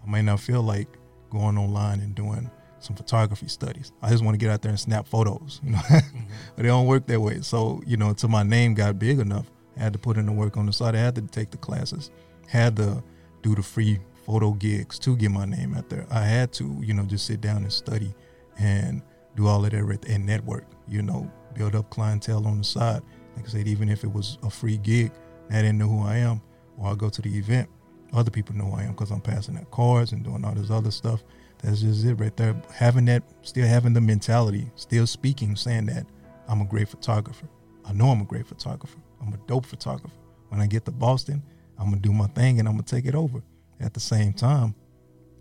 [0.04, 0.88] I might not feel like
[1.30, 3.92] going online and doing some photography studies.
[4.02, 5.78] I just want to get out there and snap photos, you know.
[5.88, 6.20] Mm-hmm.
[6.56, 7.40] but it don't work that way.
[7.40, 10.56] So, you know, until my name got big enough, Had to put in the work
[10.56, 10.94] on the side.
[10.94, 12.10] I had to take the classes,
[12.46, 13.02] had to
[13.42, 16.06] do the free photo gigs to get my name out there.
[16.10, 18.14] I had to, you know, just sit down and study
[18.58, 19.02] and
[19.36, 23.02] do all of that and network, you know, build up clientele on the side.
[23.36, 25.12] Like I said, even if it was a free gig,
[25.50, 26.40] I didn't know who I am,
[26.78, 27.68] or I go to the event,
[28.12, 30.70] other people know who I am because I'm passing out cards and doing all this
[30.70, 31.22] other stuff.
[31.62, 32.54] That's just it right there.
[32.72, 36.06] Having that, still having the mentality, still speaking, saying that
[36.48, 37.48] I'm a great photographer.
[37.84, 38.98] I know I'm a great photographer.
[39.24, 40.14] I'm a dope photographer.
[40.48, 41.42] When I get to Boston,
[41.78, 43.42] I'm gonna do my thing and I'm gonna take it over.
[43.80, 44.74] At the same time,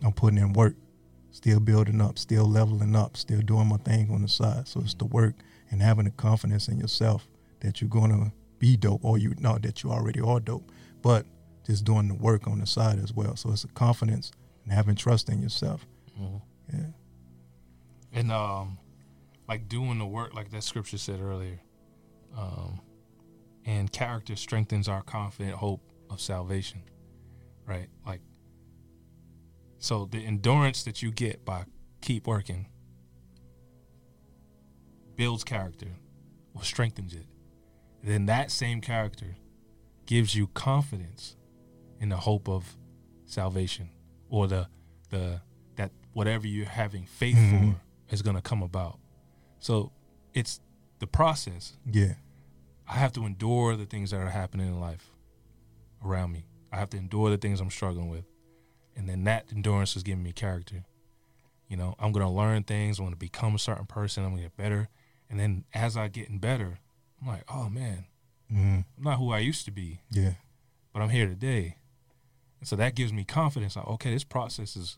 [0.04, 0.76] I'm putting in work,
[1.32, 4.68] still building up, still leveling up, still doing my thing on the side.
[4.68, 5.36] So it's the work
[5.72, 7.28] and having the confidence in yourself
[7.60, 10.72] that you're gonna be dope, or you know that you already are dope,
[11.02, 11.26] but
[11.66, 13.36] just doing the work on the side as well.
[13.36, 14.32] So it's a confidence
[14.64, 15.86] and having trust in yourself.
[16.72, 16.80] Yeah.
[18.14, 18.78] And um,
[19.48, 21.60] like doing the work, like that scripture said earlier,
[22.38, 22.80] um,
[23.66, 26.84] and character strengthens our confident hope of salvation,
[27.66, 27.88] right?
[28.06, 28.22] Like,
[29.80, 31.66] so the endurance that you get by
[32.02, 32.68] keep working
[35.16, 35.88] builds character
[36.54, 37.26] or strengthens it.
[38.04, 39.36] Then that same character
[40.06, 41.36] gives you confidence
[42.00, 42.78] in the hope of
[43.26, 43.90] salvation
[44.30, 44.68] or the
[45.10, 45.42] the
[45.76, 47.74] that whatever you're having faith Mhm.
[47.76, 47.82] for
[48.14, 49.00] is going to come about.
[49.60, 49.92] So
[50.34, 50.60] it's
[51.00, 51.78] the process.
[51.86, 52.16] Yeah.
[52.88, 55.10] I have to endure the things that are happening in life
[56.04, 56.46] around me.
[56.72, 58.26] I have to endure the things I'm struggling with.
[58.96, 60.84] And then that endurance is giving me character.
[61.68, 63.00] You know, I'm going to learn things.
[63.00, 64.24] I'm going to become a certain person.
[64.24, 64.90] I'm going to get better.
[65.30, 66.80] And then as I getting better,
[67.22, 68.06] I'm like, oh man,
[68.50, 70.34] hmm I'm not who I used to be, Yeah.
[70.94, 71.78] but I'm here today.
[72.60, 73.76] And so that gives me confidence.
[73.76, 74.98] Like, okay, this process is,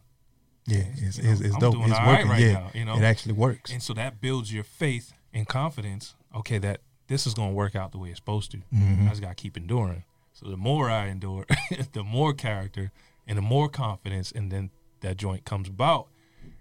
[0.66, 0.84] Yeah.
[0.96, 1.74] It's, You know, it's, it's I'm dope.
[1.76, 2.30] doing It's all right working.
[2.32, 2.54] right yeah.
[2.54, 2.96] now, you know?
[2.98, 3.72] It actually works.
[3.72, 6.16] and so that builds your faith and confidence.
[6.36, 8.58] Okay, that this is going to work out the way it's supposed to.
[8.74, 9.06] Mhm.
[9.06, 10.04] I just got to keep enduring.
[10.34, 11.46] So the more I endure,
[11.94, 12.92] the more character
[13.28, 14.70] and the more confidence, and then
[15.02, 16.08] that joint comes about.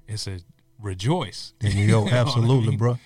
[0.07, 0.41] It's a
[0.79, 1.55] rejoice.
[1.61, 2.79] There you You know I Absolutely, mean?
[2.79, 2.99] bro.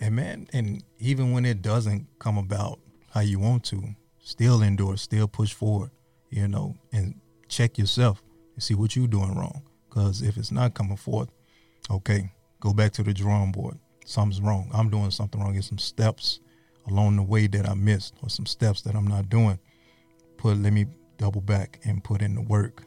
[0.00, 2.78] And man, and even when it doesn't come about
[3.10, 5.90] how you want to, still endure, still push forward,
[6.30, 8.22] you know, and check yourself
[8.54, 9.62] and see what you're doing wrong.
[9.88, 11.30] Because if it's not coming forth,
[11.90, 13.78] okay, go back to the drawing board.
[14.04, 14.70] Something's wrong.
[14.72, 15.54] I'm doing something wrong.
[15.54, 16.40] Get some steps
[16.90, 19.58] along the way that I missed, or some steps that I'm not doing.
[20.36, 20.86] Put let me
[21.16, 22.84] double back and put in the work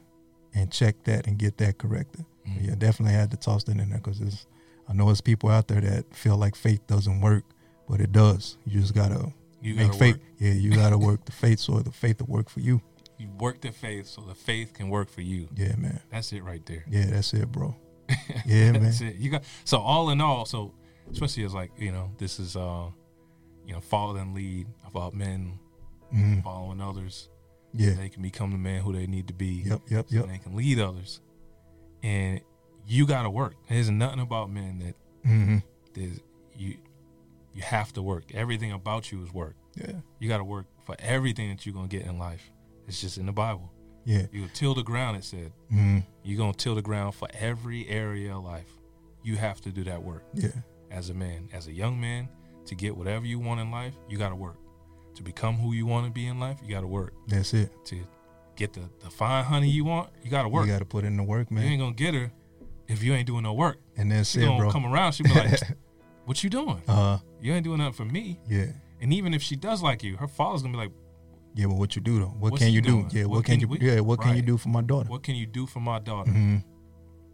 [0.53, 2.25] and check that and get that corrected.
[2.47, 2.67] Mhm.
[2.67, 4.45] Yeah, definitely had to toss that in there because
[4.87, 7.43] I know it's people out there that feel like faith doesn't work,
[7.87, 8.57] but it does.
[8.65, 9.31] You just gotta
[9.61, 10.15] You make gotta faith.
[10.15, 10.23] work.
[10.39, 12.81] Yeah, you gotta work the faith so the faith will work for you.
[13.17, 15.47] You work the faith so the faith can work for you.
[15.55, 15.99] Yeah, man.
[16.09, 16.83] That's it right there.
[16.89, 17.75] Yeah, that's it, bro.
[18.45, 18.83] Yeah, man.
[18.83, 19.15] That's it.
[19.17, 20.73] You got so all in all, so
[21.11, 22.87] especially as like you know, this is uh,
[23.71, 25.57] you know, following lead about men
[26.13, 26.43] Mhm.
[26.43, 27.29] following others.
[27.73, 27.93] Yeah.
[27.93, 29.63] They can become the man who they need to be.
[29.65, 29.81] Yep.
[29.89, 30.05] Yep.
[30.09, 30.27] Yep.
[30.27, 31.21] they can lead others.
[32.03, 32.41] And
[32.85, 33.55] you got to work.
[33.69, 35.57] There's nothing about men that hmm
[35.93, 36.19] there's
[36.57, 36.75] you
[37.53, 38.33] you have to work.
[38.33, 39.55] Everything about you is work.
[39.75, 40.01] Yeah.
[40.19, 42.51] You got to work for everything that you're gonna get in life.
[42.87, 43.71] It's just in the Bible.
[44.03, 44.25] Yeah.
[44.33, 45.15] You till the ground.
[45.15, 48.77] It said hmm you're gonna till the ground for every area of life.
[49.23, 50.49] You have to do that work Yeah.
[50.89, 52.27] as a man, as a young man,
[52.65, 53.93] to get whatever you want in life.
[54.09, 54.57] You got to work
[55.15, 56.57] to become who you want to be in life.
[56.63, 57.71] You got to work That's it.
[57.85, 57.97] to
[58.55, 60.09] get the the fine honey you want.
[60.23, 60.65] You got to work.
[60.67, 61.63] You gotta put in the work, man.
[61.63, 62.31] You ain't gonna get her
[62.87, 63.77] if you ain't doing no work.
[63.97, 64.71] And that's She it, gonna bro.
[64.71, 65.13] come around.
[65.13, 65.59] She be like,
[66.25, 66.81] "What you doing?
[66.87, 67.17] Uh-huh.
[67.41, 68.67] You ain't doing nothing for me." yeah.
[69.01, 70.91] And even if she does like you, her father's gonna be like,
[71.55, 72.35] Yeah, but what you do though?
[72.39, 73.07] What can you do?
[73.11, 73.67] Yeah, what, What can, can you?
[73.67, 75.09] we- yeah, what can you do for my daughter?
[75.09, 76.31] "What can you do for my daughter?
[76.31, 76.57] hmm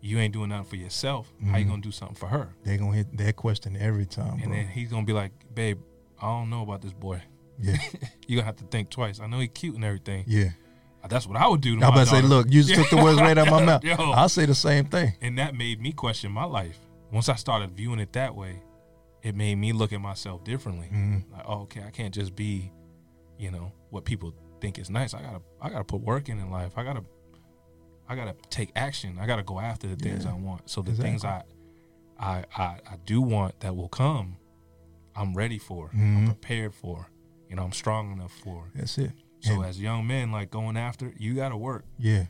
[0.07, 1.31] You ain't doing nothing for yourself.
[1.45, 1.69] How you Mhm.
[1.69, 4.53] gonna do something for her?" They gonna hit that question every time, And bro.
[4.53, 5.79] then he's gonna be like, "Babe,
[6.21, 7.21] I don't know about this boy.
[7.59, 7.75] yeah,
[8.27, 9.19] You gonna have to think twice.
[9.19, 10.23] I know he cute and everything.
[10.27, 10.49] yeah.
[11.09, 12.89] That's what I would do to I'm my about to say, look, you just took
[12.89, 13.81] the words right out of my mouth.
[13.83, 13.95] Yo.
[13.95, 15.13] I'll say the same thing.
[15.21, 16.77] And that made me question my life.
[17.13, 18.61] Once I started viewing it that way,
[19.23, 20.89] it made me look at myself differently.
[20.91, 21.31] Mhm.
[21.31, 22.73] Like, oh, okay, I can't just be,
[23.39, 25.13] you know, what people think is nice.
[25.13, 26.73] I gotta, I gotta put work in in life.
[26.77, 27.03] I gotta,
[28.09, 29.17] I gotta take action.
[29.19, 30.31] I gotta go after the things Yeah.
[30.31, 30.69] I want.
[30.69, 31.43] So the things I,
[32.19, 34.37] I, I, I do want that will come,
[35.15, 35.89] I'm ready for.
[35.93, 36.25] I'm Mhm.
[36.27, 37.09] prepared for.
[37.49, 38.69] You know, I'm strong enough for.
[38.75, 39.11] That's it.
[39.41, 41.85] So And- as young men, like going after, you gotta work.
[41.97, 42.25] Yeah.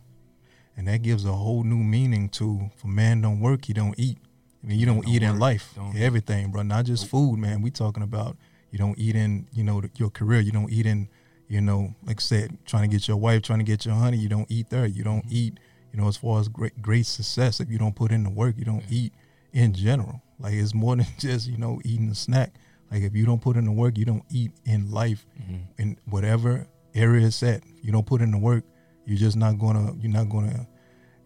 [0.76, 4.18] And that gives a whole new meaning to a man don't work, he don't eat.
[4.64, 5.74] I mean, you don't, don't eat in work, life.
[5.76, 6.62] don't- Everything, bro.
[6.64, 7.62] Not just food, man.
[7.62, 8.38] We talking about
[8.72, 10.40] you don't eat in, you know, your career.
[10.42, 11.08] You don't eat in,
[11.48, 14.18] you know, like I said, trying to get your wife, trying to get your honey.
[14.18, 14.86] You don't eat there.
[14.86, 15.32] You don't Mhm.
[15.32, 15.60] eat,
[15.98, 17.60] you know, as far as great great success.
[17.60, 18.98] If you don't put in the work, you don't Yeah.
[19.06, 19.14] eat
[19.52, 20.22] in general.
[20.40, 22.54] Like it's more than just you know eating a snack.
[22.92, 25.62] Like if you don't put in the work, you don't eat in life Mhm.
[25.80, 27.64] in whatever area it's at.
[27.82, 28.64] You don't put in the work,
[29.06, 30.68] you're just not gonna you're not gonna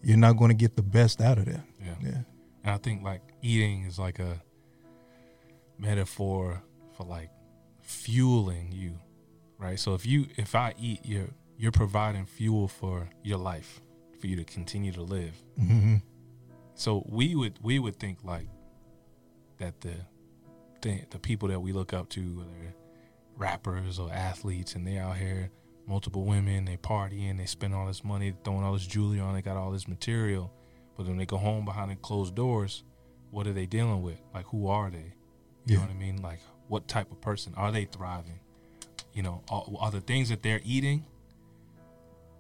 [0.02, 1.66] you're not gonna get the best out of that.
[1.84, 1.96] Yeah.
[2.02, 2.22] Yeah.
[2.64, 4.42] And I think like eating is like a
[5.78, 6.62] metaphor
[6.96, 7.30] for like
[7.82, 8.94] fueling you,
[9.58, 9.78] right?
[9.80, 13.82] So if you if I eat, you're you're providing fuel for your life,
[14.22, 15.34] for you to continue to live.
[15.58, 15.98] hmm
[16.76, 18.48] So we would we would think like
[19.58, 19.96] that the
[20.82, 22.76] the, the people that we look up to, whether
[23.36, 25.52] rappers or athletes, and they out here,
[25.88, 29.42] multiple women, they partying, they spend all this money, throwing all this jewelry on, they
[29.42, 30.52] got all this material,
[30.98, 32.84] but when they go home behind the closed doors,
[33.30, 34.20] what are they dealing with?
[34.34, 35.14] Like who are they?
[35.68, 36.22] You know what I mean?
[36.22, 38.40] Like what type of person are they thriving?
[39.14, 41.06] You know, are, are the things that they're eating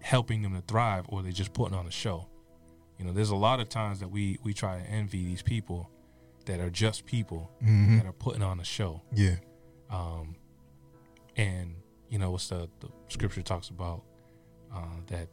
[0.01, 2.27] helping them to thrive, or they're just putting on a show?
[2.97, 5.89] You know, there's a lot of times that we we try to envy these people
[6.45, 9.01] that are just people hmm that are putting on a show.
[9.13, 9.35] Yeah.
[9.89, 10.35] Um,
[11.35, 11.75] and
[12.09, 14.03] you know, what's the the scripture talks about
[14.73, 15.27] uh, that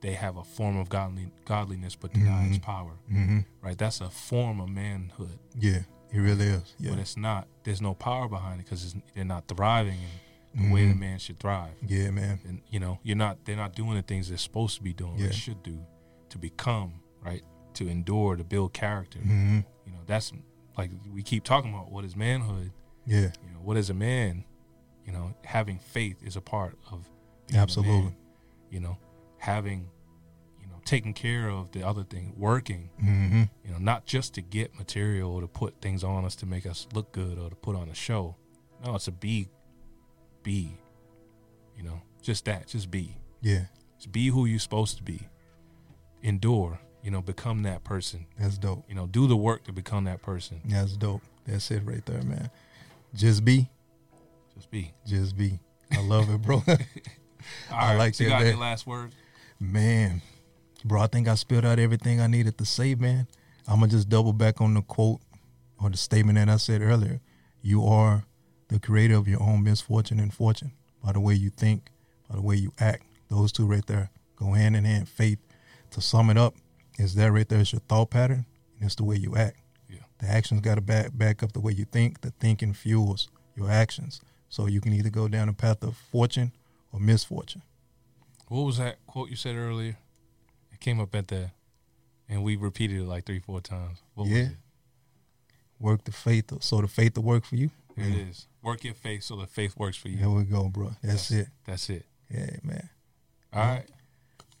[0.00, 2.62] they have a form of godly godliness but deny its Mhm.
[2.62, 2.92] power.
[3.08, 3.76] hmm Right?
[3.76, 5.82] That's a form of manhood, Yeah.
[6.12, 6.74] It really is.
[6.78, 6.90] Yeah.
[6.90, 7.46] but it's not.
[7.64, 10.08] There's no power behind it because they're not thriving in
[10.54, 10.98] the way the Mhm.
[10.98, 11.74] man should thrive.
[11.86, 12.40] Yeah, man.
[12.44, 15.16] and you know you're not they're not doing the things they're supposed to be doing
[15.18, 15.26] Yeah.
[15.28, 15.78] they should do
[16.30, 17.42] to become right
[17.74, 20.32] to endure to build character hmm you know that's
[20.76, 22.72] like we keep talking about what is manhood
[23.06, 23.30] Yeah.
[23.46, 24.44] you know what is a man
[25.06, 27.08] you know having faith is a part of
[27.52, 28.02] a Absolutely.
[28.02, 28.16] man.
[28.70, 28.96] you know
[29.38, 29.88] having
[30.60, 34.42] you know taking care of the other thing working hmm you know not just to
[34.42, 37.56] get material or to put things on us to make us look good or to
[37.56, 38.34] put on a show
[38.84, 39.48] no it's a be
[40.42, 40.76] be
[41.76, 43.64] you know just that just be Yeah.
[43.96, 45.28] just be who you're supposed to be.
[46.22, 48.26] Endure, you know, become that person.
[48.38, 48.84] That's dope.
[48.88, 50.60] You know, do the work to become that person.
[50.66, 51.22] That's dope.
[51.46, 52.50] That's it right there, man.
[53.14, 53.70] Just be.
[54.54, 54.92] Just be.
[55.06, 55.60] Just be.
[55.92, 56.62] I love it, bro.
[56.68, 56.76] All
[57.72, 58.50] I like so you that, got man.
[58.52, 59.12] your last word?
[59.58, 60.20] Man,
[60.84, 63.26] bro, I think I spilled out everything I needed to say, man.
[63.66, 65.20] I'm gonna just double back on the quote
[65.82, 67.20] or the statement that I said earlier.
[67.62, 68.24] You are
[68.70, 70.72] the creator of your own misfortune and fortune
[71.04, 71.90] by the way you think,
[72.28, 73.04] by the way you act.
[73.28, 75.08] Those two right there go hand in hand.
[75.08, 75.38] Faith.
[75.92, 76.54] To sum it up,
[76.98, 79.56] is that right there is your thought pattern, and it's the way you act.
[79.88, 79.98] Yeah.
[80.18, 82.20] The actions got to back back up the way you think.
[82.20, 86.52] The thinking fuels your actions, so you can either go down a path of fortune
[86.92, 87.62] or misfortune.
[88.46, 89.96] What was that quote you said earlier?
[90.72, 91.50] It came up at the,
[92.28, 93.98] and we repeated it like three, four times.
[94.14, 94.38] What Yeah.
[94.42, 94.56] was it?
[95.80, 97.70] Work the faith, so the faith will work for you.
[97.96, 98.46] Here it is.
[98.62, 100.18] Work your faith so the faith works for you.
[100.18, 100.92] Here we go, bro.
[101.02, 101.48] That's it.
[101.66, 102.04] That's it.
[102.30, 102.88] Yeah, man.
[103.52, 103.84] All right.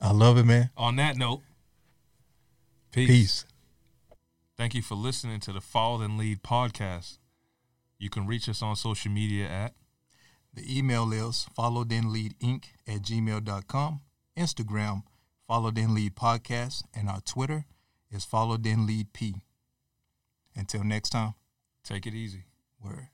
[0.00, 0.70] I love it, man.
[0.76, 1.42] On that note,
[2.92, 3.08] peace.
[3.08, 3.44] Peace.
[4.56, 7.18] Thank you for listening to the Follow Then Lead podcast.
[7.98, 9.74] You can reach us on social media at
[10.54, 14.00] The email is follow then lead inc at gmail.com,
[14.38, 15.02] Instagram,
[15.46, 17.66] follow then lead podcast, and our Twitter
[18.10, 19.36] is follow then lead p.
[20.56, 21.34] Until next time,
[21.84, 22.44] Take It Easy.
[22.82, 23.08] word.